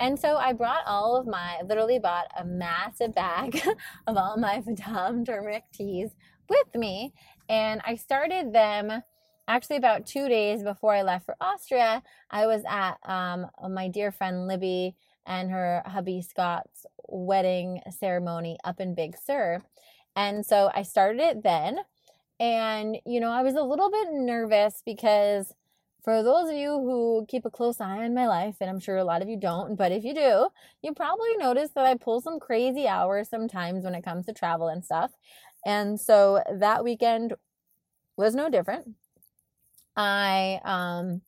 and 0.02 0.20
so 0.20 0.38
I 0.38 0.54
brought 0.54 0.82
all 0.88 1.16
of 1.16 1.28
my, 1.28 1.62
literally 1.64 2.00
bought 2.00 2.26
a 2.36 2.44
massive 2.44 3.14
bag 3.14 3.62
of 4.08 4.18
all 4.18 4.36
my 4.36 4.60
Vahdam 4.62 5.26
turmeric 5.26 5.64
teas 5.72 6.10
with 6.50 6.76
me. 6.76 7.14
And 7.50 7.82
I 7.86 7.96
started 7.96 8.52
them 8.52 9.04
actually 9.48 9.76
about 9.76 10.08
two 10.08 10.28
days 10.28 10.64
before 10.64 10.94
I 10.96 11.04
left 11.04 11.26
for 11.26 11.36
Austria. 11.40 12.02
I 12.32 12.48
was 12.48 12.64
at 12.68 12.98
um, 13.04 13.48
my 13.70 13.90
dear 13.90 14.12
friend 14.12 14.48
Libby 14.48 14.96
and 15.28 15.52
her 15.52 15.84
hubby 15.86 16.22
Scott's 16.22 16.86
wedding 17.08 17.82
ceremony 17.92 18.58
up 18.64 18.80
in 18.80 18.96
Big 18.96 19.16
Sur. 19.18 19.62
And 20.16 20.46
so 20.46 20.72
I 20.74 20.82
started 20.82 21.22
it 21.22 21.44
then. 21.44 21.78
And, 22.42 22.98
you 23.06 23.20
know, 23.20 23.30
I 23.30 23.44
was 23.44 23.54
a 23.54 23.62
little 23.62 23.92
bit 23.92 24.08
nervous 24.14 24.82
because 24.84 25.54
for 26.04 26.24
those 26.24 26.50
of 26.50 26.56
you 26.56 26.72
who 26.72 27.28
keep 27.30 27.46
a 27.46 27.52
close 27.52 27.80
eye 27.80 28.04
on 28.04 28.16
my 28.16 28.28
life, 28.28 28.56
and 28.60 28.68
I'm 28.68 28.80
sure 28.80 28.98
a 28.98 29.04
lot 29.04 29.22
of 29.22 29.30
you 29.30 29.38
don't, 29.38 29.76
but 29.76 29.92
if 29.92 30.04
you 30.04 30.16
do, 30.16 30.48
you 30.82 30.96
probably 30.96 31.38
notice 31.38 31.70
that 31.76 31.86
I 31.86 31.94
pull 31.94 32.20
some 32.20 32.40
crazy 32.40 32.88
hours 32.88 33.30
sometimes 33.30 33.84
when 33.84 33.94
it 33.94 34.04
comes 34.04 34.26
to 34.26 34.34
travel 34.34 34.70
and 34.70 34.84
stuff. 34.84 35.12
And 35.68 36.02
so 36.02 36.42
that 36.52 36.84
weekend 36.84 37.36
was 38.18 38.34
no 38.34 38.50
different. 38.50 38.96
I 39.96 40.60
um 40.64 41.22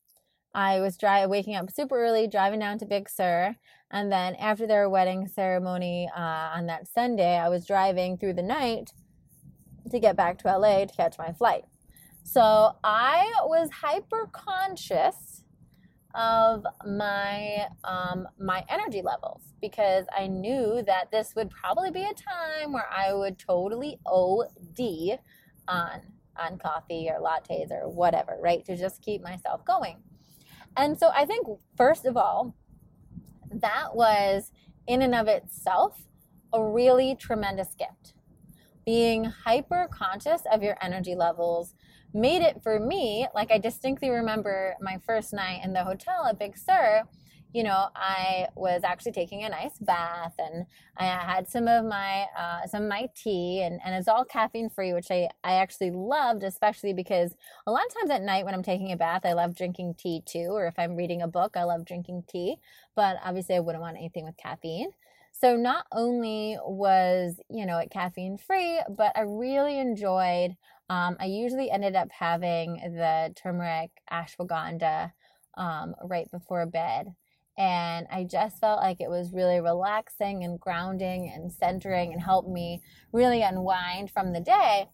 I 0.52 0.80
was 0.80 0.96
dry, 0.96 1.26
waking 1.26 1.54
up 1.54 1.70
super 1.70 1.96
early, 1.96 2.26
driving 2.26 2.58
down 2.58 2.78
to 2.78 2.86
Big 2.86 3.08
Sur, 3.08 3.54
and 3.92 4.10
then 4.10 4.34
after 4.36 4.66
their 4.66 4.88
wedding 4.88 5.28
ceremony 5.28 6.10
uh, 6.16 6.20
on 6.56 6.66
that 6.66 6.88
Sunday, 6.88 7.36
I 7.36 7.48
was 7.48 7.66
driving 7.66 8.18
through 8.18 8.34
the 8.34 8.42
night 8.42 8.90
to 9.90 9.98
get 9.98 10.16
back 10.16 10.38
to 10.38 10.58
LA 10.58 10.84
to 10.84 10.94
catch 10.94 11.18
my 11.18 11.32
flight. 11.32 11.64
So 12.22 12.76
I 12.82 13.30
was 13.44 13.70
hyper 13.70 14.28
conscious 14.32 15.44
of 16.14 16.64
my 16.86 17.66
um, 17.82 18.26
my 18.38 18.64
energy 18.68 19.02
levels 19.02 19.42
because 19.60 20.06
I 20.16 20.28
knew 20.28 20.82
that 20.86 21.10
this 21.10 21.34
would 21.34 21.50
probably 21.50 21.90
be 21.90 22.02
a 22.02 22.14
time 22.14 22.72
where 22.72 22.88
I 22.90 23.12
would 23.12 23.38
totally 23.38 23.98
OD 24.06 25.18
on 25.68 26.00
on 26.36 26.58
coffee 26.58 27.08
or 27.10 27.20
lattes 27.20 27.70
or 27.70 27.88
whatever, 27.88 28.38
right? 28.40 28.64
To 28.64 28.76
just 28.76 29.02
keep 29.02 29.22
myself 29.22 29.64
going. 29.64 29.98
And 30.76 30.98
so 30.98 31.10
I 31.14 31.24
think 31.24 31.46
first 31.76 32.04
of 32.06 32.16
all, 32.16 32.54
that 33.50 33.94
was 33.94 34.50
in 34.86 35.02
and 35.02 35.14
of 35.14 35.28
itself 35.28 36.02
a 36.52 36.64
really 36.64 37.14
tremendous 37.14 37.74
gift. 37.78 38.13
Being 38.84 39.24
hyper 39.24 39.88
conscious 39.90 40.42
of 40.52 40.62
your 40.62 40.76
energy 40.82 41.14
levels 41.14 41.74
made 42.12 42.42
it 42.42 42.62
for 42.62 42.78
me. 42.78 43.26
Like 43.34 43.50
I 43.50 43.58
distinctly 43.58 44.10
remember 44.10 44.74
my 44.80 44.98
first 45.06 45.32
night 45.32 45.60
in 45.64 45.72
the 45.72 45.84
hotel 45.84 46.26
at 46.28 46.38
Big 46.38 46.56
Sur. 46.56 47.02
You 47.52 47.62
know, 47.62 47.86
I 47.94 48.48
was 48.56 48.82
actually 48.82 49.12
taking 49.12 49.44
a 49.44 49.48
nice 49.48 49.78
bath, 49.78 50.34
and 50.40 50.66
I 50.96 51.04
had 51.04 51.48
some 51.48 51.68
of 51.68 51.84
my 51.84 52.26
uh, 52.36 52.66
some 52.66 52.82
of 52.82 52.88
my 52.88 53.08
tea, 53.14 53.62
and, 53.62 53.80
and 53.84 53.94
it's 53.94 54.08
all 54.08 54.24
caffeine 54.24 54.68
free, 54.68 54.92
which 54.92 55.06
I 55.10 55.28
I 55.44 55.54
actually 55.54 55.92
loved, 55.92 56.42
especially 56.42 56.92
because 56.92 57.32
a 57.68 57.70
lot 57.70 57.86
of 57.86 57.94
times 57.94 58.10
at 58.10 58.22
night 58.22 58.44
when 58.44 58.54
I'm 58.54 58.64
taking 58.64 58.90
a 58.90 58.96
bath, 58.96 59.22
I 59.24 59.34
love 59.34 59.54
drinking 59.54 59.94
tea 59.94 60.22
too, 60.26 60.48
or 60.50 60.66
if 60.66 60.74
I'm 60.78 60.96
reading 60.96 61.22
a 61.22 61.28
book, 61.28 61.56
I 61.56 61.62
love 61.62 61.84
drinking 61.84 62.24
tea. 62.28 62.56
But 62.96 63.18
obviously, 63.24 63.54
I 63.54 63.60
wouldn't 63.60 63.82
want 63.82 63.96
anything 63.98 64.24
with 64.24 64.36
caffeine. 64.36 64.90
So 65.40 65.56
not 65.56 65.86
only 65.92 66.56
was, 66.64 67.38
you 67.50 67.66
know, 67.66 67.78
it 67.78 67.90
caffeine 67.90 68.38
free, 68.38 68.80
but 68.88 69.12
I 69.16 69.22
really 69.22 69.78
enjoyed 69.78 70.56
um, 70.90 71.16
I 71.18 71.26
usually 71.26 71.70
ended 71.70 71.96
up 71.96 72.08
having 72.12 72.74
the 72.74 73.32
turmeric 73.34 73.90
ashwagandha 74.12 75.12
um, 75.56 75.94
right 76.04 76.30
before 76.30 76.66
bed. 76.66 77.14
And 77.56 78.06
I 78.10 78.24
just 78.24 78.58
felt 78.58 78.80
like 78.80 79.00
it 79.00 79.08
was 79.08 79.32
really 79.32 79.60
relaxing 79.60 80.44
and 80.44 80.58
grounding 80.58 81.32
and 81.34 81.52
centering 81.52 82.12
and 82.12 82.20
helped 82.20 82.48
me 82.48 82.82
really 83.12 83.42
unwind 83.42 84.10
from 84.10 84.32
the 84.32 84.40
day. 84.40 84.88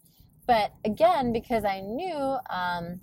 But 0.47 0.71
again, 0.85 1.33
because 1.33 1.65
I 1.65 1.81
knew 1.81 2.15
um, 2.49 3.01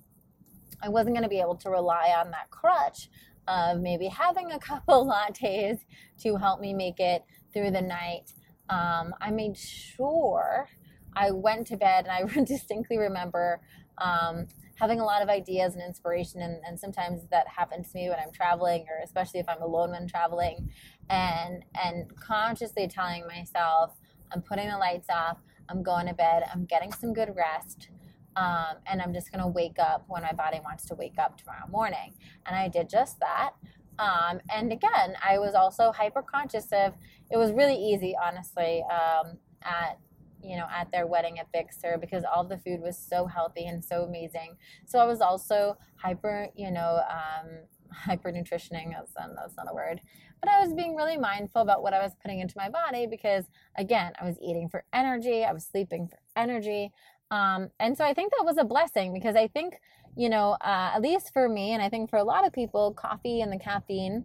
I 0.83 0.89
wasn't 0.89 1.15
going 1.15 1.25
to 1.25 1.29
be 1.29 1.41
able 1.41 1.57
to 1.57 1.71
rely 1.71 2.15
on 2.17 2.31
that 2.31 2.51
crutch 2.51 3.11
of 3.49 3.81
maybe 3.81 4.07
having 4.07 4.53
a 4.53 4.59
couple 4.59 5.07
lattes 5.13 5.81
to 6.21 6.37
help 6.37 6.61
me 6.61 6.75
make 6.75 7.01
it 7.01 7.25
through 7.53 7.71
the 7.71 7.83
night, 7.83 8.33
um, 8.69 9.15
I 9.21 9.31
made 9.31 9.57
sure 9.57 10.69
I 11.17 11.31
went 11.31 11.67
to 11.69 11.77
bed 11.77 12.07
and 12.07 12.13
I 12.13 12.45
distinctly 12.45 12.99
remember 12.99 13.61
um, 13.99 14.47
having 14.77 15.01
a 15.01 15.05
lot 15.05 15.23
of 15.23 15.29
ideas 15.29 15.75
and 15.75 15.83
inspiration. 15.83 16.43
And, 16.43 16.61
and 16.67 16.79
sometimes 16.79 17.23
that 17.31 17.49
happens 17.49 17.91
to 17.93 17.99
me 17.99 18.09
when 18.09 18.19
I'm 18.19 18.33
traveling, 18.33 18.87
or 18.89 19.03
especially 19.03 19.41
if 19.41 19.49
I'm 19.49 19.63
alone 19.63 19.91
when 19.91 20.07
traveling, 20.07 20.71
and 21.11 21.65
and 21.83 22.15
consciously 22.17 22.87
telling 22.87 23.27
myself, 23.27 23.97
I'm 24.33 24.43
putting 24.43 24.69
the 24.69 24.79
lights 24.79 25.09
off. 25.11 25.39
I'm 25.69 25.83
going 25.83 26.07
to 26.07 26.15
bed. 26.15 26.45
I'm 26.53 26.65
getting 26.65 26.93
some 26.93 27.13
good 27.13 27.35
rest. 27.37 27.89
Um, 28.37 28.77
and 28.87 29.03
I'm 29.03 29.13
just 29.13 29.33
going 29.33 29.43
to 29.43 29.49
wake 29.49 29.79
up 29.79 30.05
when 30.09 30.23
my 30.23 30.33
body 30.33 30.61
wants 30.65 30.85
to 30.87 30.95
wake 30.95 31.19
up 31.19 31.39
tomorrow 31.39 31.67
morning. 31.71 32.15
And 32.47 32.55
I 32.55 32.69
did 32.69 32.89
just 32.89 33.19
that. 33.21 33.51
Um, 33.99 34.41
and 34.55 34.73
again, 34.73 35.17
I 35.25 35.39
was 35.39 35.55
also 35.55 35.91
hyper 35.91 36.23
conscious 36.23 36.69
of 36.73 36.95
it 37.31 37.37
was 37.37 37.51
really 37.53 37.75
easy, 37.75 38.15
honestly, 38.21 38.85
um, 38.91 39.39
at 39.63 39.99
you 40.43 40.57
know, 40.57 40.67
at 40.73 40.91
their 40.93 41.07
wedding 41.07 41.39
at 41.39 41.51
Big 41.53 41.73
Sur 41.73 41.99
because 41.99 42.25
all 42.25 42.45
the 42.45 42.59
food 42.59 42.81
was 42.81 42.97
so 42.97 43.27
healthy 43.27 43.67
and 43.67 43.85
so 43.85 44.05
amazing. 44.05 44.57
So 44.87 44.99
I 44.99 45.05
was 45.05 45.21
also 45.21 45.77
hyper, 45.97 46.49
you 46.55 46.71
know, 46.71 47.03
um, 47.11 47.49
hyper 47.93 48.31
nutritioning. 48.31 48.93
That's, 48.93 49.13
that's 49.15 49.57
not 49.57 49.67
a 49.71 49.75
word. 49.75 50.01
But 50.41 50.51
I 50.51 50.61
was 50.61 50.73
being 50.73 50.95
really 50.95 51.17
mindful 51.17 51.63
about 51.63 51.83
what 51.83 51.95
I 51.95 52.01
was 52.01 52.13
putting 52.23 52.39
into 52.39 52.55
my 52.57 52.69
body 52.69 53.07
because, 53.07 53.47
again, 53.77 54.13
I 54.21 54.25
was 54.25 54.37
eating 54.41 54.69
for 54.69 54.85
energy, 54.93 55.45
I 55.45 55.53
was 55.53 55.65
sleeping 55.65 56.07
for 56.07 56.19
energy. 56.37 56.93
Um, 57.31 57.71
and 57.79 57.97
so 57.97 58.05
I 58.05 58.15
think 58.15 58.33
that 58.37 58.45
was 58.45 58.57
a 58.59 58.65
blessing 58.65 59.13
because 59.13 59.37
I 59.37 59.49
think, 59.49 59.81
you 60.17 60.29
know, 60.29 60.57
uh, 60.61 60.93
at 60.95 61.03
least 61.03 61.33
for 61.33 61.49
me, 61.49 61.73
and 61.73 61.83
I 61.83 61.89
think 61.89 62.11
for 62.11 62.19
a 62.19 62.25
lot 62.25 62.47
of 62.47 62.53
people, 62.53 62.93
coffee 62.95 63.41
and 63.41 63.53
the 63.53 63.59
caffeine 63.59 64.25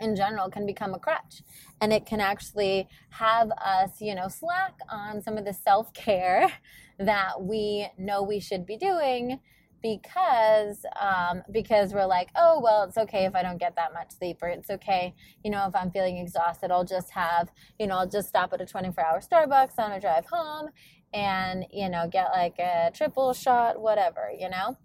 in 0.00 0.16
general 0.16 0.50
can 0.50 0.66
become 0.66 0.94
a 0.94 0.98
crutch. 0.98 1.42
And 1.80 1.92
it 1.92 2.06
can 2.06 2.20
actually 2.20 2.88
have 3.10 3.50
us 3.52 4.00
you 4.00 4.14
know 4.14 4.28
slack 4.28 4.74
on 4.90 5.22
some 5.22 5.36
of 5.36 5.44
the 5.44 5.52
self-care 5.52 6.50
that 6.98 7.42
we 7.42 7.88
know 7.98 8.22
we 8.22 8.40
should 8.40 8.66
be 8.66 8.76
doing 8.76 9.40
because 9.82 10.78
um, 10.98 11.42
because 11.52 11.92
we're 11.92 12.06
like 12.06 12.30
oh 12.36 12.58
well 12.58 12.84
it's 12.84 12.96
okay 12.96 13.26
if 13.26 13.34
i 13.34 13.42
don't 13.42 13.58
get 13.58 13.76
that 13.76 13.92
much 13.92 14.10
sleep 14.12 14.38
or 14.40 14.48
it's 14.48 14.70
okay 14.70 15.14
you 15.44 15.50
know 15.50 15.66
if 15.68 15.74
i'm 15.76 15.90
feeling 15.90 16.16
exhausted 16.16 16.70
i'll 16.70 16.84
just 16.84 17.10
have 17.10 17.50
you 17.78 17.86
know 17.86 17.98
i'll 17.98 18.08
just 18.08 18.28
stop 18.28 18.52
at 18.54 18.62
a 18.62 18.66
24 18.66 19.04
hour 19.04 19.20
starbucks 19.20 19.78
on 19.78 19.92
a 19.92 20.00
drive 20.00 20.24
home 20.24 20.70
and, 21.14 21.64
you 21.70 21.88
know, 21.88 22.08
get 22.10 22.32
like 22.32 22.58
a 22.58 22.90
triple 22.92 23.32
shot, 23.32 23.80
whatever, 23.80 24.30
you 24.36 24.50
know? 24.50 24.76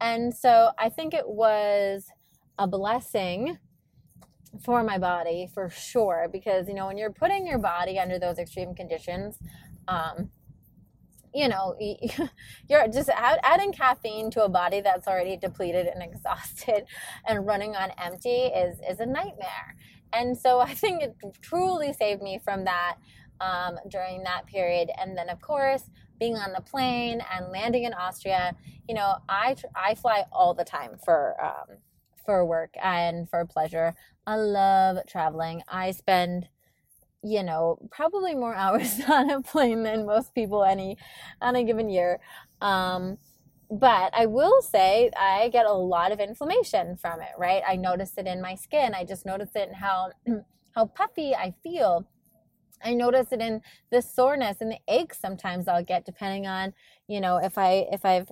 And 0.00 0.32
so 0.34 0.70
I 0.78 0.90
think 0.90 1.14
it 1.14 1.28
was 1.28 2.06
a 2.58 2.68
blessing 2.68 3.58
for 4.64 4.82
my 4.82 4.98
body 4.98 5.48
for 5.52 5.70
sure 5.70 6.28
because 6.30 6.68
you 6.68 6.74
know 6.74 6.88
when 6.88 6.98
you're 6.98 7.12
putting 7.12 7.46
your 7.46 7.58
body 7.58 7.98
under 7.98 8.18
those 8.18 8.38
extreme 8.38 8.74
conditions 8.74 9.38
um 9.86 10.28
you 11.32 11.48
know 11.48 11.76
you're 12.68 12.88
just 12.88 13.08
adding 13.14 13.72
caffeine 13.72 14.30
to 14.30 14.42
a 14.42 14.48
body 14.48 14.80
that's 14.80 15.06
already 15.06 15.36
depleted 15.36 15.86
and 15.86 16.02
exhausted 16.12 16.84
and 17.26 17.46
running 17.46 17.76
on 17.76 17.90
empty 18.02 18.46
is 18.46 18.78
is 18.88 18.98
a 18.98 19.06
nightmare 19.06 19.76
and 20.12 20.36
so 20.36 20.58
i 20.58 20.74
think 20.74 21.02
it 21.02 21.14
truly 21.40 21.92
saved 21.92 22.20
me 22.20 22.40
from 22.42 22.64
that 22.64 22.96
um, 23.40 23.78
during 23.88 24.22
that 24.22 24.46
period 24.46 24.90
and 24.98 25.16
then 25.16 25.28
of 25.28 25.40
course 25.40 25.84
being 26.18 26.36
on 26.36 26.52
the 26.52 26.60
plane 26.60 27.22
and 27.34 27.50
landing 27.50 27.84
in 27.84 27.94
austria 27.94 28.54
you 28.88 28.94
know 28.94 29.16
i 29.28 29.54
i 29.74 29.94
fly 29.94 30.24
all 30.32 30.54
the 30.54 30.64
time 30.64 30.96
for 31.04 31.36
um, 31.42 31.78
for 32.24 32.44
work 32.44 32.74
and 32.82 33.28
for 33.28 33.44
pleasure. 33.44 33.94
I 34.26 34.36
love 34.36 34.98
traveling. 35.08 35.62
I 35.68 35.90
spend, 35.90 36.48
you 37.22 37.42
know, 37.42 37.78
probably 37.90 38.34
more 38.34 38.54
hours 38.64 39.00
on 39.08 39.30
a 39.30 39.42
plane 39.42 39.82
than 39.82 40.06
most 40.06 40.34
people 40.34 40.64
any 40.64 40.96
on 41.40 41.56
a 41.56 41.64
given 41.64 41.90
year. 41.90 42.20
Um, 42.60 43.18
but 43.68 44.12
I 44.14 44.26
will 44.26 44.62
say 44.62 45.10
I 45.16 45.48
get 45.48 45.66
a 45.66 45.72
lot 45.72 46.12
of 46.12 46.20
inflammation 46.20 46.96
from 46.96 47.20
it, 47.20 47.30
right? 47.38 47.62
I 47.66 47.76
notice 47.76 48.12
it 48.16 48.26
in 48.26 48.40
my 48.40 48.54
skin. 48.54 48.94
I 48.94 49.04
just 49.04 49.26
notice 49.26 49.50
it 49.54 49.68
in 49.68 49.74
how 49.74 50.10
how 50.74 50.86
puffy 50.86 51.34
I 51.34 51.54
feel. 51.62 52.06
I 52.82 52.94
notice 52.94 53.32
it 53.32 53.40
in 53.40 53.62
the 53.90 54.02
soreness 54.02 54.60
and 54.60 54.70
the 54.70 54.78
aches 54.88 55.18
sometimes 55.18 55.68
I'll 55.68 55.84
get 55.84 56.04
depending 56.04 56.46
on, 56.46 56.72
you 57.08 57.20
know, 57.20 57.36
if 57.38 57.58
I 57.58 57.86
if 57.90 58.04
I've 58.04 58.30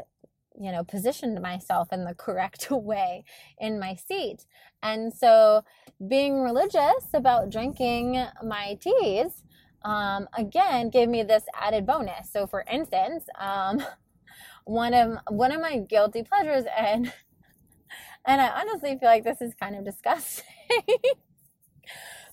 you 0.61 0.73
know, 0.73 0.83
positioned 0.83 1.41
myself 1.41 1.93
in 1.93 2.05
the 2.05 2.15
correct 2.15 2.69
way 2.71 3.25
in 3.59 3.79
my 3.79 3.95
seat. 3.95 4.47
And 4.83 5.13
so 5.13 5.63
being 6.09 6.43
religious 6.43 7.07
about 7.15 7.51
drinking 7.51 8.25
my 8.45 8.79
teas, 8.81 9.45
um, 9.85 10.29
again, 10.37 10.91
gave 10.91 11.09
me 11.09 11.23
this 11.23 11.45
added 11.55 11.87
bonus. 11.87 12.31
So 12.33 12.47
for 12.47 12.65
instance, 12.71 13.25
um, 13.39 13.83
one 14.65 14.95
of 14.95 15.19
one 15.29 15.53
of 15.53 15.61
my 15.61 15.79
guilty 15.79 16.23
pleasures 16.23 16.65
and 16.77 17.13
and 18.27 18.41
I 18.41 18.61
honestly 18.61 18.99
feel 18.99 19.09
like 19.09 19.25
this 19.25 19.41
is 19.41 19.55
kind 19.55 19.77
of 19.77 19.85
disgusting. 19.85 20.45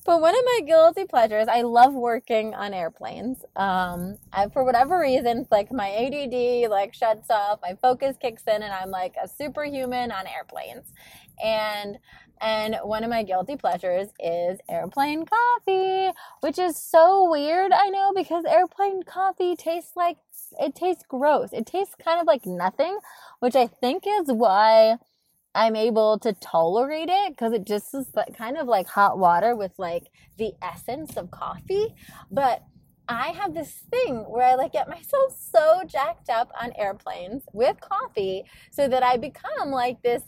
But 0.05 0.21
one 0.21 0.35
of 0.35 0.41
my 0.45 0.62
guilty 0.67 1.05
pleasures, 1.05 1.47
I 1.47 1.63
love 1.63 1.93
working 1.93 2.53
on 2.53 2.75
airplanes. 2.75 3.43
Um, 3.55 4.17
I, 4.31 4.47
for 4.53 4.63
whatever 4.63 5.00
reason, 5.00 5.47
like 5.50 5.71
my 5.71 5.89
ADD 5.89 6.69
like 6.69 6.93
shuts 6.93 7.31
off, 7.31 7.59
my 7.63 7.75
focus 7.81 8.15
kicks 8.21 8.43
in, 8.45 8.62
and 8.62 8.71
I'm 8.71 8.91
like 8.91 9.15
a 9.21 9.27
superhuman 9.27 10.12
on 10.12 10.27
airplanes. 10.27 10.85
And 11.43 11.97
and 12.39 12.75
one 12.83 13.03
of 13.03 13.09
my 13.09 13.24
guilty 13.24 13.55
pleasures 13.55 14.09
is 14.19 14.59
airplane 14.69 15.25
coffee, 15.25 16.12
which 16.41 16.59
is 16.59 16.77
so 16.77 17.29
weird. 17.31 17.71
I 17.71 17.89
know 17.89 18.12
because 18.15 18.45
airplane 18.45 19.01
coffee 19.03 19.55
tastes 19.55 19.95
like 19.95 20.17
it 20.59 20.75
tastes 20.75 21.03
gross. 21.07 21.50
It 21.51 21.65
tastes 21.65 21.95
kind 21.95 22.21
of 22.21 22.27
like 22.27 22.45
nothing, 22.45 23.00
which 23.39 23.55
I 23.55 23.65
think 23.65 24.03
is 24.05 24.31
why 24.31 24.97
I'm 25.55 25.77
able 25.77 26.19
to 26.19 26.33
tolerate 26.33 27.07
it 27.09 27.31
because 27.31 27.53
it 27.53 27.65
just 27.65 27.93
is 27.95 28.07
like, 28.13 28.38
kind 28.38 28.57
of 28.57 28.67
like 28.67 28.88
hot 28.88 29.17
water 29.17 29.55
with 29.55 29.71
like 29.77 30.03
the 30.38 30.51
essence 30.62 31.15
of 31.15 31.31
coffee. 31.31 31.95
But 32.29 32.63
I 33.07 33.29
have 33.29 33.53
this 33.53 33.71
thing 33.89 34.25
where 34.27 34.45
I 34.45 34.55
like 34.55 34.74
get 34.74 34.89
myself 34.89 35.33
so 35.39 35.83
jacked 35.87 36.29
up 36.29 36.51
on 36.61 36.74
airplanes 36.77 37.44
with 37.53 37.79
coffee 37.79 38.44
so 38.70 38.89
that 38.89 39.01
I 39.01 39.15
become 39.15 39.70
like 39.70 40.01
this, 40.01 40.24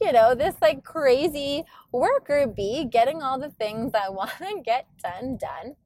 you 0.00 0.12
know, 0.12 0.34
this 0.34 0.54
like 0.62 0.82
crazy 0.82 1.64
worker 1.92 2.46
bee 2.46 2.86
getting 2.90 3.22
all 3.22 3.38
the 3.38 3.50
things 3.50 3.92
I 3.94 4.08
want 4.10 4.32
to 4.38 4.62
get 4.64 4.86
done, 5.02 5.36
done. 5.36 5.76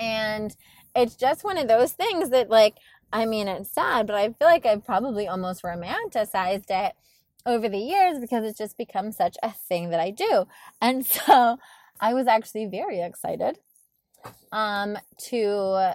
And 0.00 0.56
it's 0.96 1.14
just 1.14 1.44
one 1.44 1.58
of 1.58 1.68
those 1.68 1.92
things 1.92 2.30
that 2.30 2.50
like, 2.50 2.74
I 3.12 3.24
mean, 3.24 3.46
it's 3.46 3.70
sad, 3.70 4.08
but 4.08 4.16
I 4.16 4.32
feel 4.32 4.48
like 4.48 4.66
I've 4.66 4.84
probably 4.84 5.28
almost 5.28 5.62
romanticized 5.62 6.70
it 6.70 6.94
over 7.46 7.68
the 7.68 7.78
years 7.78 8.18
because 8.18 8.44
it's 8.44 8.58
just 8.58 8.76
become 8.76 9.12
such 9.12 9.36
a 9.42 9.50
thing 9.50 9.90
that 9.90 10.00
I 10.00 10.10
do. 10.10 10.46
And 10.80 11.04
so 11.06 11.58
I 12.00 12.14
was 12.14 12.26
actually 12.26 12.66
very 12.66 13.00
excited 13.00 13.58
um, 14.52 14.98
to 15.28 15.94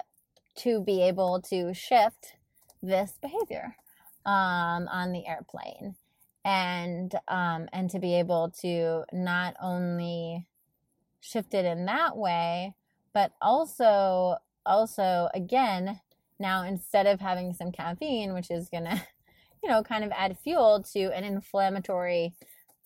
to 0.58 0.82
be 0.82 1.02
able 1.04 1.42
to 1.42 1.74
shift 1.74 2.38
this 2.82 3.18
behavior 3.22 3.76
um, 4.26 4.88
on 4.88 5.12
the 5.12 5.28
airplane 5.28 5.96
and 6.44 7.14
um, 7.28 7.68
and 7.74 7.90
to 7.90 8.00
be 8.00 8.16
able 8.16 8.52
to 8.62 9.04
not 9.12 9.56
only 9.62 10.46
shift 11.20 11.54
it 11.54 11.66
in 11.66 11.86
that 11.86 12.16
way 12.16 12.74
but 13.14 13.32
also 13.42 14.38
also 14.66 15.28
again 15.34 16.00
now 16.40 16.64
instead 16.64 17.08
of 17.08 17.20
having 17.20 17.54
some 17.54 17.72
caffeine 17.72 18.34
which 18.34 18.52
is 18.52 18.70
gonna 18.70 19.06
you 19.64 19.70
know, 19.70 19.84
kind 19.84 20.04
of 20.04 20.12
add 20.12 20.38
fuel 20.44 20.84
to 20.94 21.16
an 21.16 21.24
inflammatory 21.24 22.34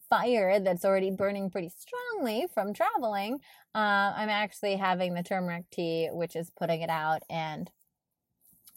fire 0.09 0.59
that's 0.59 0.85
already 0.85 1.11
burning 1.11 1.49
pretty 1.49 1.69
strongly 1.69 2.47
from 2.53 2.73
traveling, 2.73 3.35
uh, 3.75 4.13
I'm 4.15 4.29
actually 4.29 4.75
having 4.75 5.13
the 5.13 5.23
turmeric 5.23 5.69
tea, 5.71 6.09
which 6.11 6.35
is 6.35 6.51
putting 6.57 6.81
it 6.81 6.89
out 6.89 7.21
and 7.29 7.69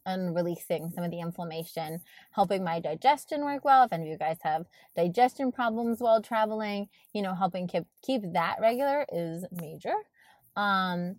and 0.05 0.35
releasing 0.35 0.90
some 0.90 1.05
of 1.05 1.12
the 1.12 1.20
inflammation, 1.20 2.00
helping 2.33 2.64
my 2.64 2.81
digestion 2.81 3.44
work 3.44 3.64
well. 3.64 3.85
If 3.85 3.92
any 3.92 4.02
of 4.02 4.09
you 4.09 4.18
guys 4.18 4.38
have 4.42 4.66
digestion 4.96 5.52
problems 5.52 6.00
while 6.00 6.20
traveling, 6.20 6.88
you 7.12 7.22
know, 7.22 7.35
helping 7.35 7.68
keep 7.68 7.85
keep 8.02 8.22
that 8.33 8.57
regular 8.61 9.07
is 9.12 9.44
major. 9.52 9.94
Um, 10.57 11.16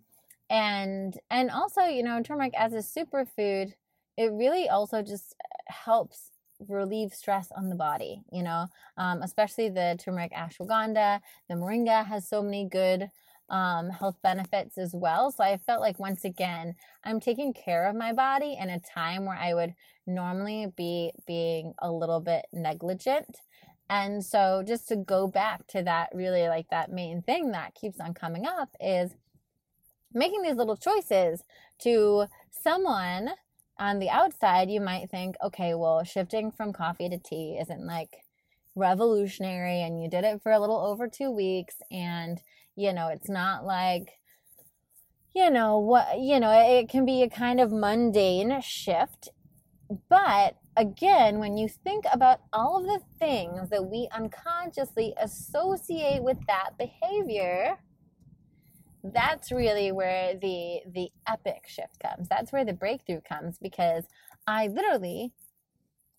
and 0.50 1.18
and 1.30 1.50
also, 1.50 1.82
you 1.82 2.02
know, 2.02 2.22
turmeric 2.22 2.52
as 2.56 2.74
a 2.74 2.78
superfood, 2.78 3.72
it 4.16 4.32
really 4.32 4.68
also 4.68 5.02
just 5.02 5.34
helps 5.68 6.30
relieve 6.68 7.12
stress 7.12 7.48
on 7.56 7.68
the 7.68 7.74
body, 7.74 8.22
you 8.32 8.42
know, 8.42 8.66
um, 8.96 9.22
especially 9.22 9.68
the 9.68 9.98
turmeric 9.98 10.32
ashwagandha. 10.32 11.20
The 11.48 11.54
moringa 11.54 12.06
has 12.06 12.28
so 12.28 12.42
many 12.42 12.68
good 12.68 13.10
um, 13.50 13.90
health 13.90 14.16
benefits 14.22 14.78
as 14.78 14.94
well. 14.94 15.30
So 15.30 15.44
I 15.44 15.58
felt 15.58 15.80
like 15.80 15.98
once 15.98 16.24
again, 16.24 16.74
I'm 17.04 17.20
taking 17.20 17.52
care 17.52 17.86
of 17.86 17.96
my 17.96 18.12
body 18.12 18.56
in 18.58 18.70
a 18.70 18.80
time 18.80 19.26
where 19.26 19.36
I 19.36 19.54
would 19.54 19.74
normally 20.06 20.72
be 20.76 21.12
being 21.26 21.74
a 21.78 21.90
little 21.90 22.20
bit 22.20 22.46
negligent. 22.52 23.36
And 23.90 24.24
so 24.24 24.64
just 24.66 24.88
to 24.88 24.96
go 24.96 25.26
back 25.26 25.66
to 25.68 25.82
that 25.82 26.10
really 26.14 26.48
like 26.48 26.70
that 26.70 26.90
main 26.90 27.22
thing 27.22 27.52
that 27.52 27.74
keeps 27.74 28.00
on 28.00 28.14
coming 28.14 28.46
up 28.46 28.70
is 28.80 29.14
making 30.14 30.42
these 30.42 30.56
little 30.56 30.76
choices 30.76 31.42
to 31.80 32.26
someone 32.50 33.30
on 33.78 33.98
the 33.98 34.10
outside, 34.10 34.70
you 34.70 34.80
might 34.80 35.10
think, 35.10 35.36
okay, 35.42 35.74
well, 35.74 36.04
shifting 36.04 36.50
from 36.52 36.72
coffee 36.72 37.08
to 37.08 37.18
tea 37.18 37.58
isn't 37.60 37.86
like 37.86 38.24
revolutionary 38.74 39.82
and 39.82 40.02
you 40.02 40.08
did 40.08 40.24
it 40.24 40.42
for 40.42 40.52
a 40.52 40.60
little 40.60 40.78
over 40.78 41.08
two 41.08 41.30
weeks 41.30 41.76
and, 41.90 42.40
you 42.76 42.92
know, 42.92 43.08
it's 43.08 43.28
not 43.28 43.64
like, 43.64 44.18
you 45.34 45.50
know, 45.50 45.78
what, 45.78 46.18
you 46.20 46.38
know, 46.38 46.52
it 46.52 46.88
can 46.88 47.04
be 47.04 47.22
a 47.22 47.28
kind 47.28 47.60
of 47.60 47.72
mundane 47.72 48.60
shift. 48.60 49.28
But 50.08 50.56
again, 50.76 51.38
when 51.38 51.56
you 51.56 51.68
think 51.68 52.04
about 52.12 52.40
all 52.52 52.78
of 52.78 52.84
the 52.86 53.00
things 53.18 53.70
that 53.70 53.84
we 53.84 54.08
unconsciously 54.12 55.14
associate 55.20 56.22
with 56.22 56.38
that 56.46 56.70
behavior, 56.78 57.76
that's 59.12 59.52
really 59.52 59.92
where 59.92 60.34
the 60.34 60.80
the 60.92 61.10
epic 61.28 61.64
shift 61.66 62.00
comes. 62.00 62.26
That's 62.28 62.52
where 62.52 62.64
the 62.64 62.72
breakthrough 62.72 63.20
comes 63.20 63.58
because 63.58 64.04
i 64.46 64.66
literally 64.66 65.32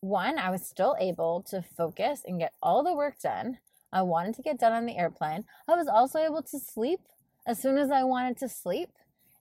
one 0.01 0.37
i 0.39 0.49
was 0.49 0.65
still 0.65 0.95
able 0.99 1.43
to 1.49 1.61
focus 1.61 2.21
and 2.25 2.39
get 2.39 2.53
all 2.61 2.83
the 2.83 2.93
work 2.93 3.19
done. 3.19 3.57
I 3.91 4.03
wanted 4.03 4.35
to 4.35 4.41
get 4.41 4.59
done 4.59 4.73
on 4.73 4.85
the 4.85 4.97
airplane. 4.97 5.45
I 5.67 5.75
was 5.75 5.87
also 5.87 6.19
able 6.19 6.43
to 6.43 6.59
sleep 6.59 6.99
as 7.47 7.59
soon 7.59 7.77
as 7.77 7.89
i 7.89 8.03
wanted 8.03 8.37
to 8.37 8.49
sleep 8.49 8.89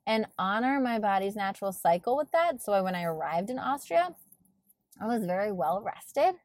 and 0.06 0.26
honor 0.38 0.80
my 0.80 0.98
body's 0.98 1.36
natural 1.36 1.72
cycle 1.72 2.16
with 2.16 2.30
that. 2.32 2.62
So 2.62 2.82
when 2.82 2.94
i 2.94 3.04
arrived 3.04 3.50
in 3.50 3.58
austria 3.58 4.14
i 5.00 5.06
was 5.06 5.26
very 5.26 5.52
well 5.52 5.82
rested. 5.84 6.36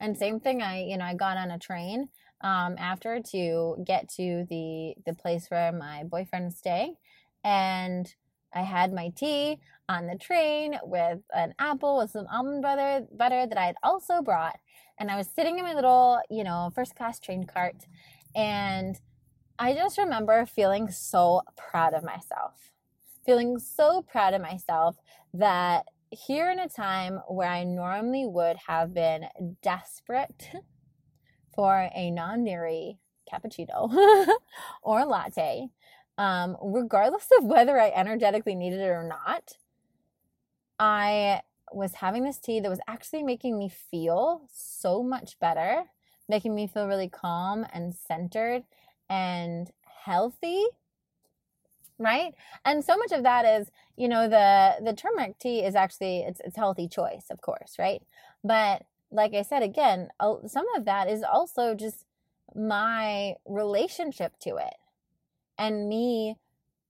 And 0.00 0.18
same 0.18 0.38
thing 0.38 0.60
i 0.60 0.82
you 0.82 0.98
know 0.98 1.06
i 1.06 1.14
got 1.14 1.38
on 1.38 1.50
a 1.50 1.58
train 1.58 2.08
um, 2.42 2.76
after 2.78 3.20
to 3.32 3.76
get 3.86 4.08
to 4.16 4.46
the 4.48 4.94
the 5.06 5.14
place 5.14 5.46
where 5.48 5.72
my 5.72 6.04
boyfriend 6.04 6.48
is 6.48 6.58
staying, 6.58 6.96
and 7.44 8.12
I 8.54 8.62
had 8.62 8.92
my 8.92 9.10
tea 9.16 9.58
on 9.88 10.06
the 10.06 10.16
train 10.16 10.78
with 10.82 11.20
an 11.34 11.54
apple 11.58 11.98
with 11.98 12.10
some 12.10 12.26
almond 12.30 12.62
butter 12.62 13.06
butter 13.16 13.46
that 13.46 13.58
I 13.58 13.66
had 13.66 13.76
also 13.82 14.22
brought, 14.22 14.58
and 14.98 15.10
I 15.10 15.16
was 15.16 15.28
sitting 15.28 15.58
in 15.58 15.64
my 15.64 15.74
little 15.74 16.20
you 16.30 16.44
know 16.44 16.70
first 16.74 16.96
class 16.96 17.18
train 17.20 17.44
cart, 17.44 17.86
and 18.34 19.00
I 19.58 19.74
just 19.74 19.98
remember 19.98 20.44
feeling 20.46 20.90
so 20.90 21.42
proud 21.56 21.94
of 21.94 22.02
myself, 22.02 22.72
feeling 23.24 23.58
so 23.58 24.02
proud 24.02 24.34
of 24.34 24.42
myself 24.42 24.96
that 25.34 25.86
here 26.10 26.50
in 26.50 26.58
a 26.58 26.68
time 26.68 27.20
where 27.28 27.48
I 27.48 27.64
normally 27.64 28.26
would 28.26 28.56
have 28.66 28.92
been 28.92 29.26
desperate 29.62 30.50
for 31.54 31.88
a 31.94 32.10
non 32.10 32.44
dairy 32.44 32.98
cappuccino 33.30 33.90
or 34.82 35.04
latte, 35.04 35.68
um, 36.18 36.56
regardless 36.62 37.28
of 37.38 37.44
whether 37.44 37.80
I 37.80 37.90
energetically 37.90 38.54
needed 38.54 38.80
it 38.80 38.88
or 38.88 39.04
not, 39.04 39.56
I 40.78 41.42
was 41.72 41.94
having 41.94 42.24
this 42.24 42.38
tea 42.38 42.60
that 42.60 42.68
was 42.68 42.80
actually 42.86 43.22
making 43.22 43.58
me 43.58 43.68
feel 43.68 44.42
so 44.52 45.02
much 45.02 45.38
better, 45.38 45.84
making 46.28 46.54
me 46.54 46.66
feel 46.66 46.86
really 46.86 47.08
calm 47.08 47.66
and 47.72 47.94
centered 47.94 48.64
and 49.08 49.70
healthy 50.04 50.64
right? 51.98 52.34
And 52.64 52.84
so 52.84 52.96
much 52.96 53.12
of 53.12 53.22
that 53.22 53.44
is 53.44 53.70
you 53.96 54.08
know 54.08 54.28
the 54.28 54.76
the 54.84 54.92
turmeric 54.94 55.38
tea 55.38 55.60
is 55.60 55.74
actually 55.74 56.20
it's 56.20 56.40
it's 56.44 56.56
healthy 56.56 56.88
choice 56.88 57.26
of 57.30 57.40
course 57.40 57.76
right? 57.78 58.02
But 58.42 58.82
like 59.12 59.34
i 59.34 59.42
said 59.42 59.62
again 59.62 60.08
some 60.46 60.66
of 60.76 60.84
that 60.84 61.08
is 61.08 61.22
also 61.22 61.74
just 61.74 62.04
my 62.54 63.34
relationship 63.46 64.32
to 64.38 64.56
it 64.56 64.74
and 65.58 65.88
me 65.88 66.36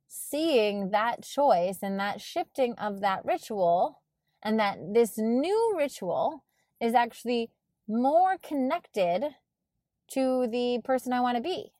seeing 0.08 0.90
that 0.90 1.22
choice 1.22 1.78
and 1.82 1.98
that 1.98 2.20
shifting 2.20 2.74
of 2.74 3.00
that 3.00 3.24
ritual 3.24 4.00
and 4.42 4.58
that 4.58 4.78
this 4.92 5.16
new 5.18 5.74
ritual 5.76 6.44
is 6.80 6.94
actually 6.94 7.50
more 7.88 8.37
connected 8.42 9.24
to 10.08 10.46
the 10.48 10.80
person 10.85 11.12
I 11.12 11.20
want 11.20 11.37
to 11.37 11.42
be 11.42 11.72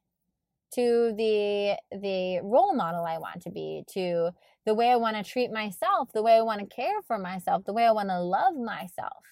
to 0.75 1.13
the 1.17 1.77
the 1.91 2.41
role 2.43 2.75
model 2.75 3.05
I 3.05 3.19
want 3.19 3.43
to 3.43 3.51
be, 3.51 3.85
to 3.93 4.31
the 4.65 4.75
way 4.75 4.91
I 4.91 4.97
want 4.97 5.17
to 5.17 5.23
treat 5.23 5.51
myself, 5.51 6.11
the 6.13 6.23
way 6.23 6.37
I 6.37 6.43
want 6.43 6.61
to 6.61 6.75
care 6.75 7.03
for 7.03 7.19
myself, 7.19 7.65
the 7.65 7.73
way 7.73 7.87
I 7.87 7.93
want 7.93 8.09
to 8.09 8.21
love 8.21 8.57
myself, 8.57 9.25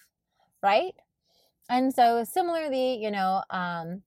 right? 0.61 0.93
And 1.69 1.93
so 1.93 2.23
similarly, 2.23 3.01
you 3.01 3.11
know, 3.11 3.43
um, 3.49 4.03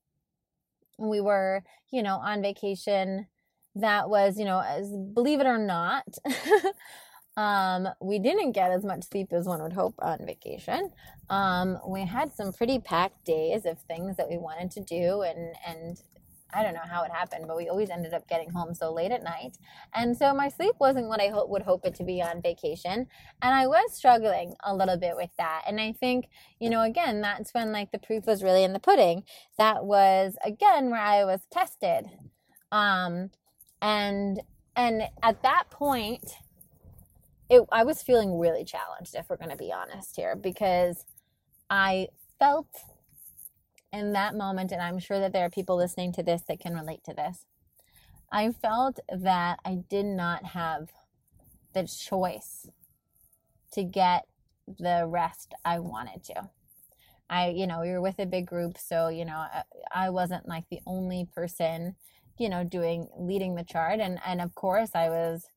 we 0.99 1.21
were, 1.21 1.63
you 1.91 2.03
know, 2.03 2.17
on 2.17 2.43
vacation. 2.43 3.27
That 3.75 4.09
was, 4.09 4.39
you 4.39 4.45
know, 4.45 4.61
as 4.61 4.89
believe 4.91 5.41
it 5.41 5.47
or 5.47 5.59
not, 5.59 6.07
um, 7.37 7.89
we 8.01 8.19
didn't 8.19 8.53
get 8.53 8.71
as 8.71 8.85
much 8.85 9.05
sleep 9.05 9.33
as 9.33 9.47
one 9.47 9.63
would 9.63 9.73
hope 9.73 9.95
on 9.99 10.25
vacation. 10.25 10.91
Um, 11.29 11.79
we 11.87 12.03
had 12.03 12.33
some 12.33 12.53
pretty 12.53 12.79
packed 12.79 13.25
days 13.25 13.67
of 13.67 13.81
things 13.81 14.17
that 14.17 14.31
we 14.31 14.37
wanted 14.39 14.71
to 14.73 14.81
do 14.81 15.23
and 15.23 15.57
and 15.67 16.01
I 16.55 16.63
don't 16.63 16.75
know 16.75 16.81
how 16.89 17.03
it 17.03 17.11
happened, 17.11 17.45
but 17.47 17.57
we 17.57 17.69
always 17.69 17.91
ended 17.91 18.15
up 18.15 18.29
getting 18.29 18.51
home 18.51 18.75
so 18.75 18.93
late 18.93 19.11
at 19.11 19.23
night. 19.23 19.59
And 19.95 20.17
so 20.17 20.33
my 20.35 20.49
sleep 20.49 20.75
wasn't 20.79 21.09
what 21.09 21.21
I 21.21 21.29
ho- 21.29 21.47
would 21.47 21.63
hope 21.63 21.85
it 21.85 21.95
to 21.97 22.05
be 22.05 22.23
on 22.23 22.43
vacation. 22.43 23.07
And 23.43 23.55
I 23.55 23.67
was 23.67 23.95
struggling 23.95 24.55
a 24.65 24.75
little 24.75 24.97
bit 24.97 25.17
with 25.17 25.31
that. 25.39 25.63
And 25.67 25.81
I 25.81 25.93
think, 25.93 26.27
you 26.61 26.71
know, 26.71 26.83
again, 26.83 27.21
that's 27.21 27.53
when 27.53 27.73
like 27.73 27.91
the 27.93 27.99
proof 27.99 28.27
was 28.27 28.43
really 28.43 28.63
in 28.63 28.73
the 28.73 28.79
pudding. 28.79 29.25
That 29.59 29.85
was 29.85 30.37
again 30.45 30.91
where 30.91 31.01
I 31.01 31.25
was 31.25 31.41
tested. 31.53 32.07
Um, 32.73 33.31
and, 33.81 34.41
and 34.77 35.03
at 35.23 35.43
that 35.43 35.65
point, 35.71 36.37
it, 37.51 37.63
I 37.71 37.85
was 37.85 38.03
feeling 38.03 38.39
really 38.39 38.65
challenged, 38.65 39.15
if 39.15 39.29
we're 39.29 39.37
going 39.37 39.51
to 39.51 39.57
be 39.57 39.73
honest 39.73 40.17
here, 40.17 40.35
because 40.35 41.05
I 41.69 42.09
felt 42.39 42.69
in 43.95 44.13
that 44.13 44.35
moment, 44.35 44.73
and 44.73 44.83
I'm 44.83 44.99
sure 44.99 45.21
that 45.21 45.33
there 45.33 45.45
are 45.45 45.51
people 45.51 45.77
listening 45.77 46.13
to 46.15 46.23
this 46.23 46.43
that 46.49 46.61
can 46.61 46.75
relate 46.75 47.05
to 47.05 47.15
this, 47.15 47.47
I 48.31 48.51
felt 48.51 48.99
that 49.09 49.61
I 49.65 49.79
did 49.89 50.07
not 50.07 50.45
have 50.47 50.91
the 51.73 51.85
choice 51.85 52.69
to 53.73 53.85
get 53.85 54.27
the 54.67 55.05
rest 55.07 55.55
I 55.65 55.79
wanted 55.79 56.25
to. 56.25 56.49
I, 57.31 57.49
you 57.51 57.67
know, 57.67 57.81
we 57.81 57.91
were 57.91 58.01
with 58.01 58.19
a 58.19 58.27
big 58.27 58.47
group, 58.47 58.77
so, 58.79 59.09
you 59.09 59.25
know, 59.25 59.37
I, 59.37 59.63
I 59.93 60.11
wasn't 60.11 60.49
like 60.49 60.65
the 60.69 60.81
only 60.87 61.29
person, 61.35 61.97
you 62.39 62.49
know, 62.49 62.65
doing, 62.65 63.09
leading 63.17 63.55
the 63.55 63.65
chart. 63.65 64.01
And, 64.01 64.19
and 64.27 64.41
of 64.41 64.55
course, 64.55 64.91
I 64.95 65.09
was 65.09 65.49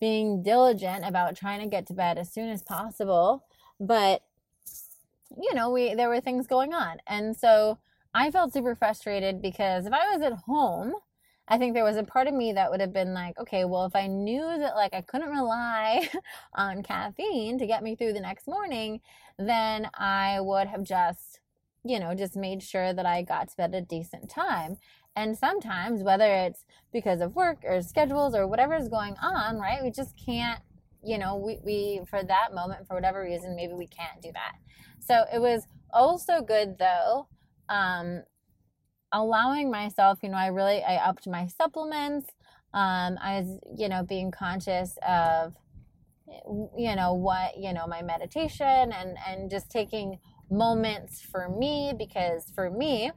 being 0.00 0.42
diligent 0.42 1.06
about 1.06 1.36
trying 1.36 1.60
to 1.60 1.68
get 1.68 1.86
to 1.86 1.94
bed 1.94 2.18
as 2.18 2.32
soon 2.32 2.48
as 2.48 2.62
possible. 2.62 3.44
But 3.80 4.22
you 5.40 5.54
know, 5.54 5.70
we 5.70 5.94
there 5.94 6.08
were 6.08 6.20
things 6.20 6.46
going 6.46 6.72
on. 6.72 6.98
And 7.06 7.36
so 7.36 7.78
I 8.14 8.30
felt 8.30 8.52
super 8.52 8.74
frustrated 8.74 9.42
because 9.42 9.86
if 9.86 9.92
I 9.92 10.12
was 10.12 10.22
at 10.22 10.32
home, 10.32 10.94
I 11.48 11.58
think 11.58 11.74
there 11.74 11.84
was 11.84 11.96
a 11.96 12.02
part 12.02 12.26
of 12.26 12.34
me 12.34 12.52
that 12.54 12.70
would 12.70 12.80
have 12.80 12.92
been 12.92 13.14
like, 13.14 13.38
okay, 13.38 13.64
well, 13.64 13.84
if 13.84 13.94
I 13.94 14.08
knew 14.08 14.42
that 14.42 14.74
like 14.74 14.94
I 14.94 15.00
couldn't 15.00 15.30
rely 15.30 16.08
on 16.54 16.82
caffeine 16.82 17.58
to 17.58 17.66
get 17.66 17.82
me 17.82 17.94
through 17.94 18.14
the 18.14 18.20
next 18.20 18.48
morning, 18.48 19.00
then 19.38 19.88
I 19.94 20.40
would 20.40 20.66
have 20.66 20.82
just, 20.82 21.40
you 21.84 22.00
know, 22.00 22.14
just 22.14 22.36
made 22.36 22.62
sure 22.62 22.92
that 22.92 23.06
I 23.06 23.22
got 23.22 23.50
to 23.50 23.56
bed 23.56 23.74
a 23.74 23.80
decent 23.80 24.28
time. 24.28 24.78
And 25.14 25.38
sometimes, 25.38 26.02
whether 26.02 26.26
it's 26.26 26.64
because 26.92 27.20
of 27.20 27.36
work 27.36 27.58
or 27.64 27.80
schedules 27.80 28.34
or 28.34 28.46
whatever 28.46 28.74
is 28.74 28.88
going 28.88 29.14
on, 29.22 29.58
right, 29.58 29.82
we 29.82 29.90
just 29.90 30.14
can't, 30.16 30.60
you 31.06 31.18
know, 31.18 31.36
we, 31.36 31.58
we 31.64 32.00
for 32.10 32.22
that 32.22 32.52
moment, 32.52 32.86
for 32.86 32.94
whatever 32.94 33.22
reason, 33.22 33.54
maybe 33.54 33.74
we 33.74 33.86
can't 33.86 34.20
do 34.20 34.30
that. 34.32 34.54
So 35.00 35.24
it 35.32 35.40
was 35.40 35.66
also 35.92 36.40
good 36.40 36.78
though, 36.78 37.28
um, 37.68 38.24
allowing 39.12 39.70
myself, 39.70 40.18
you 40.22 40.28
know, 40.28 40.36
I 40.36 40.48
really, 40.48 40.82
I 40.82 40.96
upped 40.96 41.28
my 41.28 41.46
supplements. 41.46 42.28
Um, 42.74 43.16
I 43.22 43.40
was, 43.40 43.60
you 43.78 43.88
know, 43.88 44.02
being 44.02 44.32
conscious 44.32 44.98
of, 45.06 45.54
you 46.76 46.96
know, 46.96 47.14
what, 47.14 47.56
you 47.56 47.72
know, 47.72 47.86
my 47.86 48.02
meditation 48.02 48.92
and, 48.92 49.16
and 49.26 49.48
just 49.48 49.70
taking 49.70 50.18
moments 50.50 51.22
for 51.22 51.48
me 51.48 51.92
because 51.96 52.50
for 52.54 52.68
me, 52.68 53.12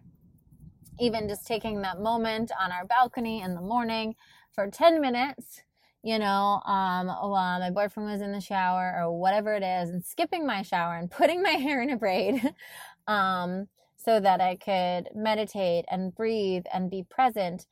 even 1.00 1.28
just 1.28 1.48
taking 1.48 1.82
that 1.82 2.00
moment 2.00 2.52
on 2.60 2.72
our 2.72 2.86
balcony 2.86 3.42
in 3.42 3.56
the 3.56 3.62
morning 3.62 4.16
for 4.54 4.70
10 4.70 5.02
minutes 5.02 5.64
you 6.04 6.18
know, 6.18 6.62
um, 6.66 7.08
while 7.08 7.60
my 7.60 7.72
boyfriend 7.72 8.10
was 8.10 8.22
in 8.22 8.32
the 8.32 8.40
shower 8.40 8.96
or 8.98 9.18
whatever 9.18 9.54
it 9.56 9.64
is, 9.64 9.90
and 9.90 10.04
skipping 10.06 10.46
my 10.46 10.62
shower 10.62 10.96
and 10.96 11.12
putting 11.12 11.42
my 11.44 11.52
hair 11.52 11.82
in 11.82 11.90
a 11.90 11.98
braid, 11.98 12.54
um, 13.08 13.68
so 13.98 14.20
that 14.20 14.40
I 14.40 14.56
could 14.56 15.10
meditate 15.14 15.86
and 15.92 16.16
breathe 16.16 16.64
and 16.74 16.90
be 16.90 17.04
present. 17.04 17.66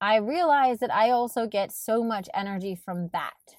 I 0.00 0.16
realized 0.16 0.80
that 0.80 0.92
I 0.92 1.10
also 1.10 1.46
get 1.46 1.70
so 1.70 2.02
much 2.02 2.28
energy 2.34 2.74
from 2.74 3.08
that, 3.12 3.54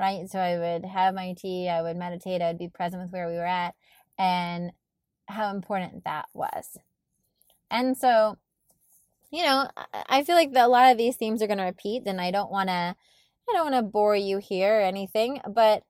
right? 0.00 0.28
So 0.28 0.40
I 0.40 0.58
would 0.58 0.84
have 0.84 1.14
my 1.14 1.34
tea, 1.38 1.68
I 1.68 1.82
would 1.82 1.96
meditate, 1.96 2.42
I 2.42 2.48
would 2.48 2.58
be 2.58 2.68
present 2.68 3.02
with 3.02 3.12
where 3.12 3.28
we 3.28 3.34
were 3.34 3.46
at, 3.46 3.74
and 4.18 4.72
how 5.26 5.54
important 5.54 6.04
that 6.04 6.26
was. 6.34 6.76
And 7.70 7.96
so, 7.96 8.36
you 9.30 9.44
know, 9.44 9.68
I 10.08 10.24
feel 10.24 10.34
like 10.34 10.50
a 10.56 10.66
lot 10.66 10.90
of 10.90 10.98
these 10.98 11.16
themes 11.16 11.40
are 11.40 11.46
going 11.46 11.58
to 11.58 11.64
repeat, 11.64 12.02
and 12.06 12.20
I 12.20 12.32
don't 12.32 12.50
want 12.50 12.68
to 12.68 12.96
I 13.48 13.52
don't 13.52 13.72
want 13.72 13.84
to 13.84 13.90
bore 13.90 14.16
you 14.16 14.38
here 14.38 14.78
or 14.78 14.82
anything, 14.82 15.40
but 15.48 15.82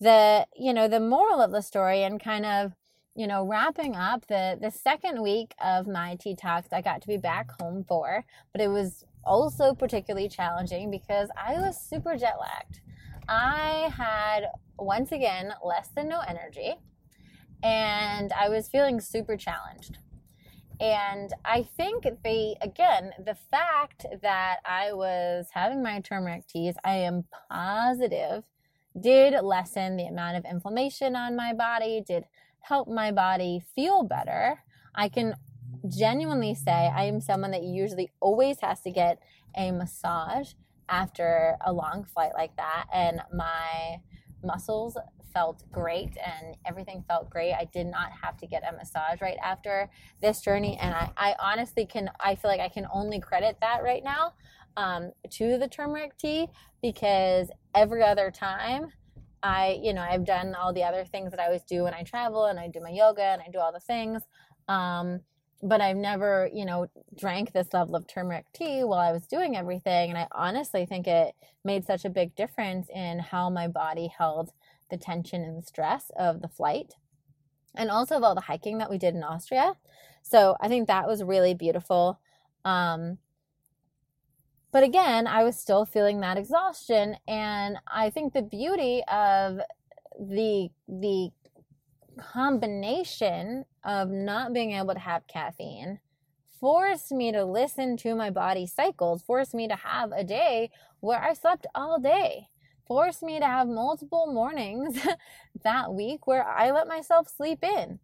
the, 0.00 0.46
you 0.56 0.72
know, 0.72 0.88
the 0.88 1.00
moral 1.00 1.40
of 1.40 1.52
the 1.52 1.62
story 1.62 2.02
and 2.02 2.22
kind 2.22 2.44
of, 2.44 2.72
you 3.14 3.26
know, 3.26 3.46
wrapping 3.46 3.96
up 3.96 4.26
the 4.26 4.58
the 4.60 4.70
second 4.70 5.22
week 5.22 5.54
of 5.62 5.86
my 5.86 6.16
teatox 6.16 6.64
I 6.72 6.82
got 6.82 7.00
to 7.02 7.08
be 7.08 7.16
back 7.16 7.50
home 7.60 7.84
for, 7.88 8.24
but 8.52 8.60
it 8.60 8.68
was 8.68 9.04
also 9.24 9.74
particularly 9.74 10.28
challenging 10.28 10.90
because 10.90 11.30
I 11.36 11.54
was 11.54 11.80
super 11.80 12.16
jet 12.16 12.36
lagged. 12.38 12.80
I 13.28 13.90
had 13.96 14.50
once 14.78 15.12
again 15.12 15.52
less 15.64 15.88
than 15.88 16.08
no 16.08 16.20
energy 16.20 16.74
and 17.62 18.32
I 18.32 18.48
was 18.48 18.68
feeling 18.68 19.00
super 19.00 19.36
challenged. 19.36 19.98
And 20.80 21.32
I 21.44 21.62
think 21.76 22.06
they, 22.22 22.56
again, 22.60 23.12
the 23.24 23.36
fact 23.50 24.06
that 24.22 24.58
I 24.64 24.92
was 24.92 25.46
having 25.52 25.82
my 25.82 26.00
turmeric 26.00 26.46
teas, 26.46 26.74
I 26.84 26.96
am 26.96 27.24
positive 27.50 28.44
did 29.00 29.34
lessen 29.42 29.96
the 29.96 30.06
amount 30.06 30.36
of 30.36 30.44
inflammation 30.50 31.16
on 31.16 31.36
my 31.36 31.52
body, 31.52 32.02
did 32.06 32.24
help 32.60 32.88
my 32.88 33.12
body 33.12 33.62
feel 33.74 34.02
better. 34.02 34.62
I 34.94 35.08
can 35.08 35.34
genuinely 35.88 36.54
say 36.54 36.90
I 36.94 37.04
am 37.04 37.20
someone 37.20 37.50
that 37.50 37.62
usually 37.62 38.10
always 38.20 38.60
has 38.60 38.80
to 38.82 38.90
get 38.90 39.20
a 39.56 39.70
massage 39.70 40.52
after 40.88 41.56
a 41.64 41.72
long 41.72 42.04
flight 42.04 42.32
like 42.34 42.56
that. 42.56 42.86
And 42.92 43.20
my 43.32 44.00
muscles 44.42 44.96
felt 45.32 45.62
great 45.70 46.16
and 46.24 46.56
everything 46.66 47.04
felt 47.06 47.30
great. 47.30 47.52
I 47.52 47.64
did 47.72 47.86
not 47.86 48.10
have 48.22 48.36
to 48.38 48.46
get 48.46 48.62
a 48.68 48.76
massage 48.76 49.20
right 49.20 49.38
after 49.42 49.90
this 50.20 50.40
journey. 50.40 50.78
And 50.80 50.94
I, 50.94 51.10
I 51.16 51.34
honestly 51.38 51.86
can, 51.86 52.10
I 52.20 52.34
feel 52.34 52.50
like 52.50 52.60
I 52.60 52.68
can 52.68 52.86
only 52.92 53.20
credit 53.20 53.56
that 53.60 53.82
right 53.82 54.02
now 54.02 54.34
um, 54.76 55.12
to 55.30 55.58
the 55.58 55.68
turmeric 55.68 56.16
tea 56.18 56.48
because 56.82 57.48
every 57.74 58.02
other 58.02 58.30
time 58.30 58.92
I, 59.42 59.78
you 59.82 59.94
know, 59.94 60.02
I've 60.02 60.24
done 60.24 60.54
all 60.54 60.72
the 60.72 60.82
other 60.82 61.04
things 61.04 61.30
that 61.30 61.40
I 61.40 61.46
always 61.46 61.62
do 61.62 61.84
when 61.84 61.94
I 61.94 62.02
travel 62.02 62.46
and 62.46 62.58
I 62.58 62.68
do 62.68 62.80
my 62.80 62.90
yoga 62.90 63.22
and 63.22 63.42
I 63.42 63.50
do 63.50 63.58
all 63.58 63.72
the 63.72 63.80
things. 63.80 64.22
Um, 64.68 65.20
but 65.62 65.80
I've 65.80 65.96
never, 65.96 66.50
you 66.52 66.64
know, 66.64 66.86
drank 67.16 67.52
this 67.52 67.68
level 67.72 67.96
of 67.96 68.06
turmeric 68.06 68.46
tea 68.52 68.84
while 68.84 68.98
I 68.98 69.12
was 69.12 69.26
doing 69.26 69.56
everything. 69.56 70.10
And 70.10 70.18
I 70.18 70.28
honestly 70.32 70.84
think 70.84 71.06
it 71.06 71.34
made 71.64 71.86
such 71.86 72.04
a 72.04 72.10
big 72.10 72.34
difference 72.34 72.88
in 72.94 73.18
how 73.18 73.48
my 73.48 73.68
body 73.68 74.12
held 74.16 74.50
the 74.90 74.96
tension 74.96 75.42
and 75.42 75.64
stress 75.64 76.10
of 76.16 76.42
the 76.42 76.48
flight 76.48 76.94
and 77.74 77.90
also 77.90 78.16
of 78.16 78.22
all 78.22 78.34
the 78.34 78.40
hiking 78.42 78.78
that 78.78 78.90
we 78.90 78.98
did 78.98 79.14
in 79.14 79.22
Austria. 79.22 79.74
So 80.22 80.56
I 80.60 80.68
think 80.68 80.88
that 80.88 81.06
was 81.06 81.22
really 81.22 81.54
beautiful. 81.54 82.20
Um, 82.64 83.18
but 84.72 84.82
again, 84.82 85.26
I 85.26 85.44
was 85.44 85.56
still 85.58 85.84
feeling 85.84 86.20
that 86.20 86.38
exhaustion. 86.38 87.16
And 87.28 87.78
I 87.86 88.10
think 88.10 88.32
the 88.32 88.42
beauty 88.42 89.02
of 89.10 89.60
the, 90.18 90.68
the 90.88 91.30
combination 92.18 93.64
of 93.84 94.10
not 94.10 94.52
being 94.52 94.72
able 94.72 94.94
to 94.94 95.00
have 95.00 95.26
caffeine 95.26 96.00
forced 96.58 97.12
me 97.12 97.30
to 97.32 97.44
listen 97.44 97.96
to 97.98 98.14
my 98.14 98.30
body 98.30 98.66
cycles, 98.66 99.22
forced 99.22 99.54
me 99.54 99.68
to 99.68 99.76
have 99.76 100.10
a 100.12 100.24
day 100.24 100.70
where 101.00 101.22
I 101.22 101.34
slept 101.34 101.66
all 101.74 102.00
day, 102.00 102.48
forced 102.86 103.22
me 103.22 103.38
to 103.38 103.46
have 103.46 103.68
multiple 103.68 104.26
mornings 104.32 104.98
that 105.64 105.92
week 105.92 106.26
where 106.26 106.46
I 106.46 106.70
let 106.70 106.88
myself 106.88 107.28
sleep 107.28 107.62
in, 107.62 107.98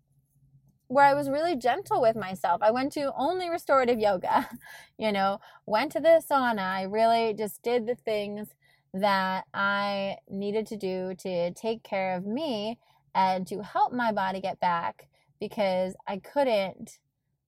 where 0.88 1.04
I 1.04 1.14
was 1.14 1.30
really 1.30 1.56
gentle 1.56 2.00
with 2.00 2.16
myself. 2.16 2.62
I 2.62 2.70
went 2.70 2.92
to 2.92 3.12
only 3.16 3.48
restorative 3.48 3.98
yoga, 3.98 4.48
you 4.98 5.12
know, 5.12 5.40
went 5.66 5.92
to 5.92 6.00
the 6.00 6.22
sauna. 6.28 6.60
I 6.60 6.82
really 6.82 7.34
just 7.34 7.62
did 7.62 7.86
the 7.86 7.94
things 7.94 8.48
that 8.94 9.44
I 9.54 10.16
needed 10.28 10.66
to 10.68 10.76
do 10.76 11.14
to 11.20 11.52
take 11.52 11.82
care 11.82 12.16
of 12.16 12.26
me 12.26 12.78
and 13.14 13.46
to 13.46 13.62
help 13.62 13.92
my 13.92 14.12
body 14.12 14.40
get 14.40 14.60
back 14.60 15.08
because 15.40 15.94
I 16.06 16.18
couldn't 16.18 16.98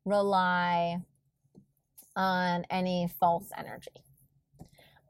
rely 0.05 0.99
on 2.17 2.65
any 2.71 3.09
false 3.21 3.51
energy. 3.57 4.04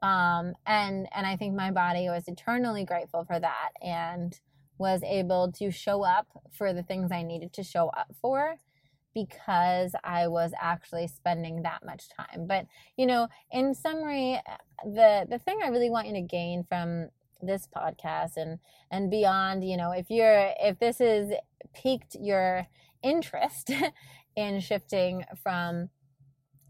Um, 0.05 0.53
and 0.67 1.07
and 1.15 1.25
I 1.25 1.35
think 1.35 1.55
my 1.55 1.71
body 1.71 2.09
was 2.09 2.27
eternally 2.27 2.85
grateful 2.85 3.25
for 3.25 3.39
that 3.39 3.69
and 3.81 4.39
was 4.77 5.01
able 5.01 5.51
to 5.53 5.71
show 5.71 6.03
up 6.03 6.27
for 6.51 6.73
the 6.73 6.83
things 6.83 7.11
I 7.11 7.23
needed 7.23 7.53
to 7.53 7.63
show 7.63 7.87
up 7.87 8.13
for 8.21 8.57
because 9.15 9.95
I 10.03 10.27
was 10.27 10.51
actually 10.61 11.07
spending 11.07 11.63
that 11.63 11.83
much 11.83 12.03
time. 12.09 12.45
But 12.45 12.67
you 12.97 13.07
know, 13.07 13.29
in 13.51 13.73
summary, 13.73 14.39
the 14.83 15.25
the 15.27 15.39
thing 15.39 15.61
I 15.63 15.69
really 15.69 15.89
want 15.89 16.05
you 16.05 16.13
to 16.13 16.21
gain 16.21 16.65
from 16.69 17.09
this 17.41 17.67
podcast 17.75 18.37
and 18.37 18.59
and 18.91 19.09
beyond, 19.09 19.67
you 19.67 19.75
know, 19.75 19.91
if 19.91 20.11
you're 20.11 20.51
if 20.59 20.77
this 20.77 20.99
has 20.99 21.31
piqued 21.73 22.15
your 22.21 22.67
interest 23.01 23.71
in 24.35 24.59
shifting 24.59 25.23
from 25.41 25.89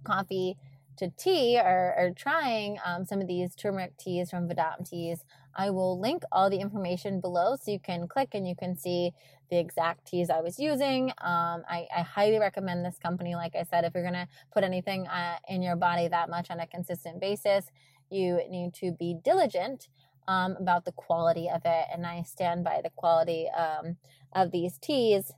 coffee 0.06 0.56
to 0.98 1.10
tea 1.18 1.60
or, 1.60 1.94
or 1.98 2.12
trying 2.16 2.78
um, 2.86 3.06
some 3.06 3.22
of 3.22 3.28
these 3.28 3.56
turmeric 3.56 3.98
teas 3.98 4.30
from 4.30 4.48
Vahdam 4.48 4.90
Teas, 4.90 5.24
I 5.56 5.70
will 5.70 6.00
link 6.00 6.24
all 6.32 6.50
the 6.50 6.60
information 6.60 7.22
below 7.22 7.56
so 7.56 7.72
you 7.72 7.80
can 7.80 8.08
click 8.08 8.30
and 8.34 8.48
you 8.48 8.56
can 8.56 8.78
see 8.78 9.12
the 9.50 9.60
exact 9.60 10.08
teas 10.08 10.30
I 10.30 10.42
was 10.42 10.60
using. 10.60 11.12
Um, 11.22 11.64
I, 11.70 11.88
I, 11.96 12.02
highly 12.02 12.40
recommend 12.40 12.84
this 12.84 12.98
company. 12.98 13.36
Like 13.36 13.56
I 13.56 13.64
said, 13.64 13.86
if 13.86 13.94
you're 13.94 14.04
going 14.04 14.14
to 14.16 14.28
put 14.52 14.64
anything 14.64 15.08
uh, 15.08 15.38
in 15.48 15.62
your 15.62 15.76
body 15.76 16.08
that 16.08 16.30
much 16.30 16.50
on 16.50 16.60
a 16.60 16.68
consistent 16.68 17.22
basis, 17.22 17.66
you 18.10 18.42
need 18.50 18.74
to 18.76 18.92
be 18.92 19.16
diligent 19.24 19.88
um, 20.28 20.56
about 20.60 20.86
the 20.86 20.92
quality 20.94 21.48
of 21.50 21.62
it. 21.64 21.86
And 21.94 22.06
I 22.06 22.24
stand 22.24 22.64
by 22.64 22.82
the 22.84 22.90
quality 22.90 23.48
um, 23.56 23.98
of 24.34 24.52
these 24.52 24.78
teas. 24.80 25.32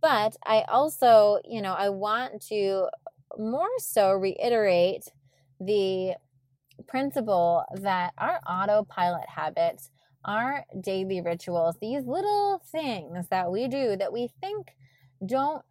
But 0.00 0.36
I 0.44 0.62
also, 0.68 1.40
you 1.44 1.62
know, 1.62 1.72
I 1.72 1.88
want 1.88 2.42
to 2.48 2.86
more 3.36 3.68
so 3.78 4.12
reiterate 4.12 5.04
the 5.60 6.14
principle 6.86 7.64
that 7.74 8.12
our 8.16 8.40
autopilot 8.48 9.28
habits, 9.28 9.90
our 10.24 10.64
daily 10.80 11.20
rituals, 11.20 11.76
these 11.80 12.04
little 12.04 12.62
things 12.70 13.28
that 13.28 13.50
we 13.50 13.68
do 13.68 13.96
that 13.96 14.12
we 14.12 14.30
think 14.40 14.68
don't 15.24 15.64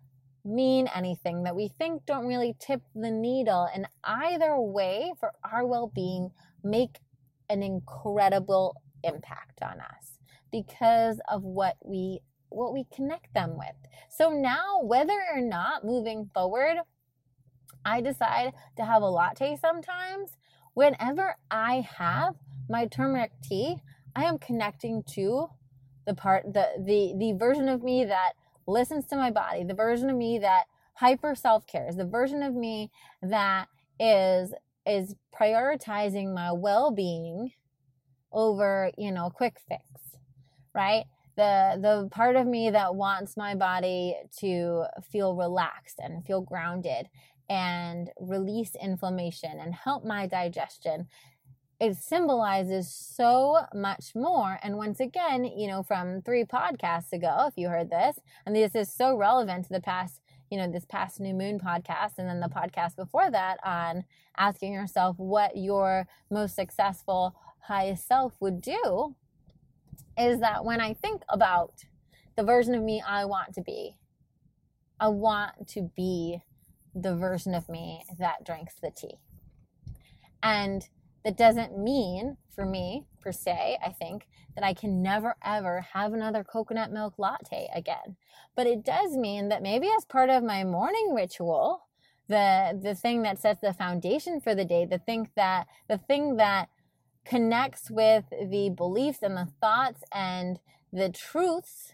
mean 0.44 0.88
anything, 0.94 1.44
that 1.44 1.56
we 1.56 1.68
think 1.68 2.06
don't 2.06 2.26
really 2.26 2.56
tip 2.60 2.82
the 2.96 3.12
needle 3.12 3.68
in 3.76 3.88
either 4.04 4.60
way 4.60 5.14
for 5.20 5.32
our 5.44 5.66
well 5.66 5.92
being, 5.94 6.32
make 6.64 7.00
an 7.50 7.64
incredible 7.64 8.76
impact 9.04 9.62
on 9.62 9.80
us 9.80 10.18
because 10.52 11.20
of 11.30 11.44
what 11.44 11.76
we 11.86 12.20
what 12.50 12.74
we 12.74 12.86
connect 12.96 13.34
them 13.34 13.58
with. 13.58 13.76
So 14.10 14.30
now 14.30 14.80
whether 14.82 15.20
or 15.36 15.42
not 15.42 15.84
moving 15.84 16.30
forward 16.34 16.78
I 17.88 18.02
decide 18.02 18.54
to 18.76 18.84
have 18.84 19.02
a 19.02 19.10
latte 19.10 19.56
sometimes, 19.56 20.32
whenever 20.74 21.38
I 21.50 21.88
have 21.98 22.36
my 22.70 22.86
turmeric 22.86 23.32
tea, 23.42 23.78
I 24.14 24.26
am 24.26 24.38
connecting 24.38 25.04
to 25.16 25.48
the 26.06 26.14
part 26.14 26.44
the 26.54 26.68
the 26.90 27.14
the 27.18 27.32
version 27.38 27.70
of 27.70 27.82
me 27.84 28.04
that 28.06 28.34
listens 28.68 29.06
to 29.08 29.16
my 29.16 29.32
body, 29.32 29.64
the 29.64 29.74
version 29.74 30.10
of 30.10 30.18
me 30.18 30.38
that 30.40 30.66
hyper 30.96 31.34
self-cares, 31.36 31.96
the 31.96 32.06
version 32.06 32.44
of 32.44 32.54
me 32.54 32.92
that 33.22 33.68
is 34.00 34.54
is 34.86 35.16
prioritizing 35.38 36.34
my 36.34 36.52
well-being 36.52 37.52
over, 38.32 38.92
you 38.98 39.12
know, 39.12 39.30
quick 39.30 39.58
fix, 39.70 39.84
right? 40.76 41.06
The 41.38 41.78
the 41.82 42.10
part 42.12 42.36
of 42.36 42.48
me 42.48 42.70
that 42.72 42.96
wants 42.96 43.38
my 43.38 43.56
body 43.56 44.18
to 44.40 44.86
feel 45.10 45.36
relaxed 45.36 46.00
and 46.00 46.26
feel 46.26 46.42
grounded 46.42 47.08
and 47.50 48.10
release 48.20 48.76
inflammation 48.82 49.60
and 49.60 49.74
help 49.74 50.04
my 50.04 50.28
digestion. 50.28 51.08
It 51.80 51.96
symbolizes 51.96 52.92
so 52.92 53.60
much 53.74 54.16
more. 54.16 54.60
And 54.64 54.78
once 54.78 55.00
again, 55.00 55.46
you 55.46 55.68
know, 55.68 55.84
from 55.84 56.22
three 56.24 56.44
podcasts 56.44 57.14
ago, 57.14 57.46
if 57.48 57.54
you 57.56 57.70
heard 57.70 57.90
this, 57.90 58.20
and 58.46 58.56
this 58.56 58.74
is 58.74 58.92
so 58.92 59.16
relevant 59.16 59.66
to 59.66 59.74
the 59.74 59.82
past, 59.82 60.22
you 60.50 60.58
know, 60.58 60.72
this 60.72 60.86
past 60.86 61.20
new 61.20 61.36
moon 61.36 61.60
podcast, 61.60 62.18
and 62.18 62.28
then 62.28 62.40
the 62.40 62.48
podcast 62.48 62.96
before 62.96 63.30
that 63.30 63.58
on 63.64 64.06
asking 64.38 64.74
yourself 64.74 65.18
what 65.20 65.56
your 65.56 66.08
most 66.32 66.56
successful 66.56 67.36
highest 67.60 68.08
self 68.08 68.34
would 68.40 68.60
do, 68.60 69.16
is 70.18 70.40
that 70.40 70.66
when 70.66 70.82
I 70.82 70.94
think 70.94 71.22
about 71.30 71.86
the 72.36 72.44
version 72.44 72.74
of 72.74 72.82
me 72.82 73.04
I 73.08 73.26
want 73.26 73.54
to 73.54 73.62
be, 73.62 73.96
I 75.00 75.10
want 75.10 75.68
to 75.70 75.92
be 75.96 76.42
the 77.02 77.16
version 77.16 77.54
of 77.54 77.70
me 77.70 78.04
that 78.18 78.46
drinks 78.46 78.76
the 78.82 78.92
tea. 78.92 79.18
And 80.42 80.88
that 81.24 81.38
doesn't 81.38 81.78
mean 81.78 82.38
for 82.56 82.66
me, 82.66 83.06
per 83.22 83.32
se, 83.32 83.78
I 83.86 83.90
think, 83.90 84.28
that 84.56 84.64
I 84.64 84.74
can 84.74 85.02
never 85.02 85.36
ever 85.44 85.82
have 85.94 86.14
another 86.14 86.44
coconut 86.44 86.92
milk 86.92 87.16
latte 87.18 87.70
again. 87.76 88.16
But 88.56 88.68
it 88.68 88.84
does 88.84 89.16
mean 89.16 89.50
that 89.50 89.62
maybe 89.62 89.90
as 89.96 90.06
part 90.06 90.30
of 90.30 90.44
my 90.44 90.64
morning 90.64 91.14
ritual, 91.14 91.88
the 92.28 92.80
the 92.82 92.96
thing 92.96 93.22
that 93.24 93.40
sets 93.40 93.62
the 93.62 93.74
foundation 93.74 94.42
for 94.42 94.56
the 94.56 94.66
day, 94.66 94.86
the 94.86 95.00
thing 95.00 95.30
that 95.36 95.68
the 95.88 95.98
thing 95.98 96.38
that 96.38 96.70
connects 97.26 97.92
with 97.92 98.24
the 98.30 98.70
beliefs 98.70 99.20
and 99.22 99.36
the 99.36 99.50
thoughts 99.60 100.04
and 100.14 100.60
the 100.92 101.10
truths 101.10 101.94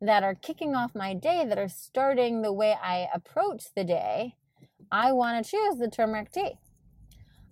that 0.00 0.22
are 0.22 0.34
kicking 0.34 0.74
off 0.74 0.94
my 0.94 1.14
day, 1.14 1.44
that 1.46 1.58
are 1.58 1.68
starting 1.68 2.42
the 2.42 2.52
way 2.52 2.74
I 2.82 3.08
approach 3.14 3.64
the 3.76 3.84
day, 3.84 4.36
I 4.90 5.12
want 5.12 5.44
to 5.44 5.50
choose 5.50 5.78
the 5.78 5.88
turmeric 5.88 6.32
tea. 6.32 6.52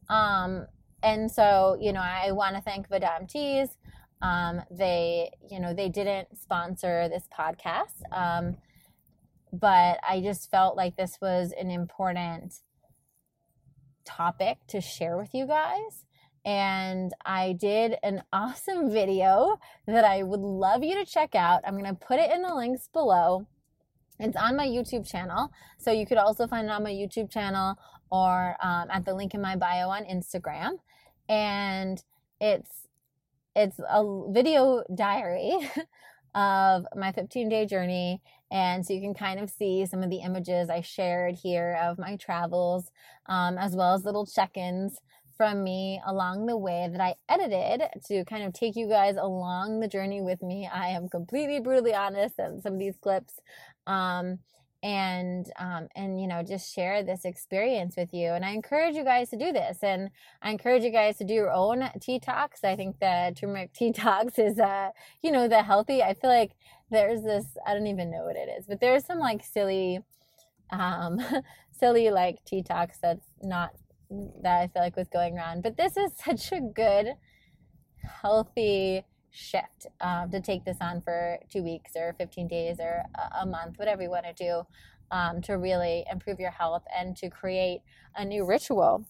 Um, 0.09 0.67
and 1.03 1.31
so, 1.31 1.77
you 1.81 1.93
know, 1.93 2.01
I 2.01 2.33
want 2.33 2.57
to 2.57 2.63
thank 2.63 2.89
Vahdam 2.89 3.29
Teas. 3.29 3.69
Um, 4.23 4.63
they, 4.71 5.31
you 5.49 5.61
know, 5.61 5.75
they 5.75 5.89
didn't 5.89 6.37
sponsor 6.41 7.09
this 7.09 7.29
podcast, 7.37 8.03
um, 8.11 8.57
but 9.53 10.01
I 10.07 10.21
just 10.23 10.51
felt 10.51 10.77
like 10.77 10.97
this 10.97 11.19
was 11.23 11.53
an 11.59 11.71
important 11.71 12.55
topic 14.05 14.59
to 14.69 14.81
share 14.81 15.17
with 15.17 15.35
you 15.35 15.47
guys. 15.47 16.05
And 16.45 17.13
I 17.25 17.53
did 17.53 17.97
an 18.03 18.23
awesome 18.33 18.91
video 18.91 19.59
that 19.87 20.05
I 20.05 20.23
would 20.23 20.41
love 20.41 20.83
you 20.83 20.95
to 20.97 21.05
check 21.05 21.35
out. 21.35 21.63
I'm 21.67 21.75
going 21.75 21.85
to 21.85 21.95
put 21.95 22.19
it 22.19 22.31
in 22.31 22.43
the 22.43 22.55
links 22.55 22.89
below. 22.93 23.47
It's 24.21 24.37
on 24.37 24.57
my 24.57 24.67
YouTube 24.67 25.09
channel. 25.09 25.51
So 25.79 25.93
you 25.93 26.07
could 26.07 26.19
also 26.19 26.47
find 26.47 26.67
it 26.67 26.71
on 26.71 26.83
my 26.83 26.93
YouTube 26.93 27.31
channel 27.31 27.79
or 28.11 28.57
um, 28.63 28.89
at 28.91 29.05
the 29.05 29.15
link 29.15 29.35
in 29.35 29.41
my 29.41 29.57
bio 29.57 29.89
on 29.89 30.05
Instagram. 30.05 30.79
And 31.29 32.03
it's 32.41 32.71
it's 33.55 33.81
a 33.81 34.31
video 34.31 34.85
diary 34.95 35.59
of 36.35 36.87
my 36.95 37.13
15 37.13 37.49
day 37.49 37.67
journey. 37.67 38.23
And 38.51 38.87
so 38.87 38.93
you 38.95 39.01
can 39.01 39.15
kind 39.15 39.41
of 39.41 39.51
see 39.51 39.85
some 39.85 40.03
of 40.03 40.11
the 40.11 40.19
images 40.19 40.71
I 40.71 40.81
shared 40.81 41.35
here 41.43 41.79
of 41.83 41.99
my 41.99 42.17
travels, 42.17 42.91
um, 43.27 43.59
as 43.59 43.75
well 43.75 43.95
as 43.95 44.05
little 44.05 44.27
check 44.27 44.57
ins 44.57 45.01
from 45.39 45.63
me 45.65 46.03
along 46.05 46.47
the 46.47 46.57
way 46.57 46.89
that 46.91 47.01
I 47.01 47.15
edited 47.29 47.83
to 48.09 48.25
kind 48.27 48.43
of 48.43 48.53
take 48.53 48.77
you 48.77 48.89
guys 48.89 49.17
along 49.17 49.81
the 49.81 49.89
journey 49.89 50.21
with 50.21 50.43
me. 50.43 50.69
I 50.71 50.89
am 50.89 51.09
completely 51.09 51.61
brutally 51.61 51.95
honest 51.95 52.35
in 52.39 52.61
some 52.61 52.75
of 52.75 52.79
these 52.79 52.97
clips. 53.01 53.41
Um, 53.87 54.41
and 54.83 55.51
um, 55.59 55.89
and 55.97 56.21
you 56.21 56.29
know 56.29 56.43
just 56.43 56.73
share 56.73 57.03
this 57.03 57.25
experience 57.25 57.97
with 57.97 58.15
you 58.15 58.29
and 58.29 58.45
i 58.45 58.51
encourage 58.51 58.95
you 58.95 59.03
guys 59.03 59.29
to 59.29 59.37
do 59.37 59.53
this 59.53 59.79
and 59.83 60.09
i 60.41 60.53
encourage 60.53 60.85
you 60.85 60.93
guys 60.93 61.17
to 61.17 61.25
do 61.25 61.35
your 61.35 61.51
own 61.51 61.81
teatox 61.99 62.63
i 62.63 62.77
think 62.77 62.97
the 63.01 63.35
turmeric 63.37 63.73
teatox 63.81 64.39
is 64.39 64.59
uh 64.61 64.91
you 65.21 65.33
know 65.33 65.49
the 65.49 65.63
healthy 65.63 66.01
i 66.01 66.15
feel 66.15 66.31
like 66.31 66.53
there's 66.93 67.23
this 67.23 67.45
i 67.67 67.75
don't 67.75 67.89
even 67.89 68.09
know 68.09 68.23
what 68.23 68.37
it 68.37 68.49
is 68.57 68.67
but 68.69 68.79
there's 68.81 69.05
some 69.05 69.19
like 69.19 69.43
silly 69.43 69.99
um 70.71 71.19
silly 71.73 72.11
like 72.11 72.39
teatox 72.45 73.01
that's 73.03 73.27
not 73.43 73.73
that 74.11 74.61
i 74.61 74.67
feel 74.69 74.83
like 74.83 74.97
was 74.97 75.09
going 75.09 75.37
around. 75.37 75.63
But 75.63 75.77
this 75.77 75.97
is 75.97 76.13
such 76.25 76.53
a 76.53 76.61
good 76.61 77.15
healthy 78.23 79.05
shift 79.31 79.87
um, 80.01 80.31
to 80.31 80.41
take 80.41 80.65
this 80.65 80.79
on 80.81 81.01
for 81.01 81.39
two 81.51 81.63
weeks 81.63 81.93
or 81.97 82.15
15 82.19 82.49
days 82.49 82.79
or 82.81 83.05
a, 83.41 83.47
month, 83.47 83.79
whatever 83.79 84.03
you 84.03 84.11
want 84.11 84.25
to 84.25 84.33
do, 84.33 84.63
um, 85.11 85.43
to 85.43 85.55
really 85.55 86.05
improve 86.11 86.41
your 86.41 86.51
health 86.51 86.83
and 86.97 87.17
to 87.17 87.29
create 87.29 87.81
a 88.17 88.25
new 88.25 88.45
ritual 88.45 89.05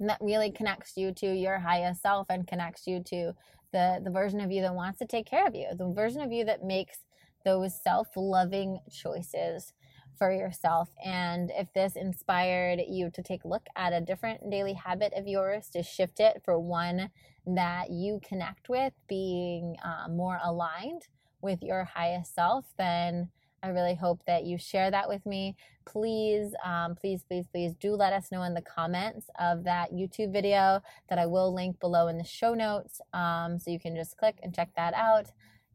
that 0.00 0.18
really 0.20 0.50
connects 0.50 0.96
you 0.96 1.12
to 1.12 1.26
your 1.26 1.58
highest 1.58 2.02
self 2.02 2.26
and 2.30 2.46
connects 2.46 2.86
you 2.86 3.02
to 3.04 3.32
the, 3.72 4.00
the 4.04 4.10
version 4.10 4.40
of 4.40 4.50
you 4.50 4.62
that 4.62 4.74
wants 4.74 4.98
to 4.98 5.06
take 5.06 5.26
care 5.26 5.46
of 5.46 5.54
you, 5.54 5.66
the 5.76 5.92
version 5.92 6.20
of 6.20 6.32
you 6.32 6.44
that 6.44 6.64
makes 6.64 6.98
those 7.44 7.80
self 7.82 8.08
loving 8.16 8.78
choices 8.90 9.72
for 10.18 10.32
yourself. 10.32 10.90
And 11.04 11.50
if 11.54 11.72
this 11.72 11.96
inspired 11.96 12.80
you 12.88 13.10
to 13.10 13.22
take 13.22 13.44
a 13.44 13.48
look 13.48 13.66
at 13.76 13.92
a 13.92 14.00
different 14.00 14.50
daily 14.50 14.74
habit 14.74 15.12
of 15.16 15.26
yours, 15.26 15.68
to 15.70 15.82
shift 15.82 16.20
it 16.20 16.42
for 16.44 16.58
one 16.58 17.10
that 17.46 17.90
you 17.90 18.20
connect 18.26 18.68
with, 18.68 18.92
being 19.08 19.76
uh, 19.84 20.08
more 20.08 20.38
aligned 20.42 21.08
with 21.40 21.62
your 21.62 21.84
highest 21.84 22.34
self, 22.34 22.66
then 22.78 23.28
I 23.64 23.68
really 23.68 23.94
hope 23.94 24.22
that 24.26 24.44
you 24.44 24.58
share 24.58 24.90
that 24.90 25.08
with 25.08 25.24
me. 25.24 25.54
Please, 25.86 26.52
um, 26.64 26.96
please, 26.96 27.22
please, 27.22 27.46
please 27.46 27.74
do 27.74 27.94
let 27.94 28.12
us 28.12 28.32
know 28.32 28.42
in 28.42 28.54
the 28.54 28.62
comments 28.62 29.26
of 29.38 29.62
that 29.64 29.92
YouTube 29.92 30.32
video 30.32 30.80
that 31.08 31.18
I 31.18 31.26
will 31.26 31.54
link 31.54 31.78
below 31.78 32.08
in 32.08 32.18
the 32.18 32.24
show 32.24 32.54
notes. 32.54 33.00
Um, 33.12 33.58
so 33.60 33.70
you 33.70 33.78
can 33.78 33.94
just 33.94 34.16
click 34.16 34.38
and 34.42 34.54
check 34.54 34.70
that 34.76 34.94
out. 34.94 35.26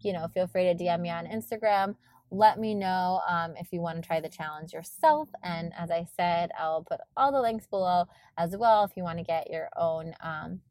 You 0.02 0.14
know, 0.14 0.28
feel 0.28 0.48
free 0.48 0.66
to 0.66 0.76
DM 0.76 1.02
me 1.02 1.10
on 1.10 1.26
Instagram. 1.26 1.96
Let 2.30 2.60
me 2.60 2.74
know 2.74 3.22
um, 3.28 3.54
if 3.58 3.72
you 3.72 3.82
want 3.82 4.02
to 4.02 4.06
try 4.06 4.20
the 4.20 4.30
challenge 4.30 4.74
yourself. 4.74 5.30
And 5.44 5.72
as 5.78 5.92
I 5.92 6.06
said, 6.16 6.52
I'll 6.60 6.84
put 6.84 7.00
all 7.16 7.32
the 7.32 7.42
links 7.42 7.66
below 7.68 8.06
as 8.38 8.56
well 8.58 8.84
if 8.84 8.92
you 8.96 9.04
want 9.04 9.20
to 9.20 9.24
get 9.24 9.50
your 9.50 9.70
own 9.78 10.14
um, 10.22 10.62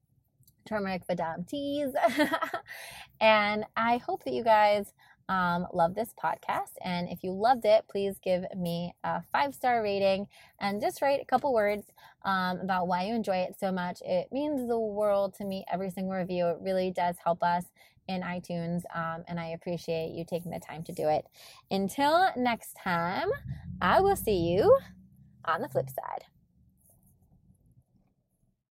turmeric 0.67 1.07
Vahdam 1.07 1.49
teas. 1.49 1.93
and 3.21 3.65
I 3.77 3.99
hope 3.99 4.25
that 4.25 4.35
you 4.35 4.45
guys 4.45 4.93
um, 5.29 5.67
love 5.73 5.95
this 5.95 6.13
podcast. 6.23 6.73
And 6.85 7.09
if 7.09 7.23
you 7.23 7.33
loved 7.33 7.65
it, 7.65 7.85
please 7.91 8.17
give 8.23 8.45
me 8.57 8.95
a 9.03 9.23
five 9.33 9.55
star 9.55 9.83
rating 9.83 10.27
and 10.61 10.81
just 10.81 11.03
write 11.03 11.21
a 11.21 11.25
couple 11.25 11.53
words 11.53 11.85
um, 12.25 12.61
about 12.61 12.87
why 12.87 13.05
you 13.05 13.15
enjoy 13.15 13.39
it 13.39 13.57
so 13.59 13.73
much. 13.73 14.01
It 14.05 14.29
means 14.31 14.69
the 14.69 14.79
world 14.79 15.35
to 15.35 15.45
me, 15.45 15.65
every 15.73 15.91
single 15.91 16.15
review. 16.15 16.47
It 16.49 16.59
really 16.61 16.91
does 16.91 17.17
help 17.25 17.43
us 17.43 17.65
in 18.09 18.23
iTunes. 18.23 18.83
Um, 18.95 19.25
and 19.29 19.39
I 19.39 19.49
appreciate 19.49 20.13
you 20.13 20.25
taking 20.25 20.51
the 20.51 20.61
time 20.61 20.83
to 20.85 20.93
do 20.93 21.09
it. 21.09 21.27
Until 21.71 22.29
next 22.37 22.77
time, 22.83 23.29
I 23.81 24.01
will 24.01 24.17
see 24.17 24.39
you 24.39 24.79
on 25.45 25.61
the 25.61 25.69
flip 25.69 25.89
side. 25.89 26.25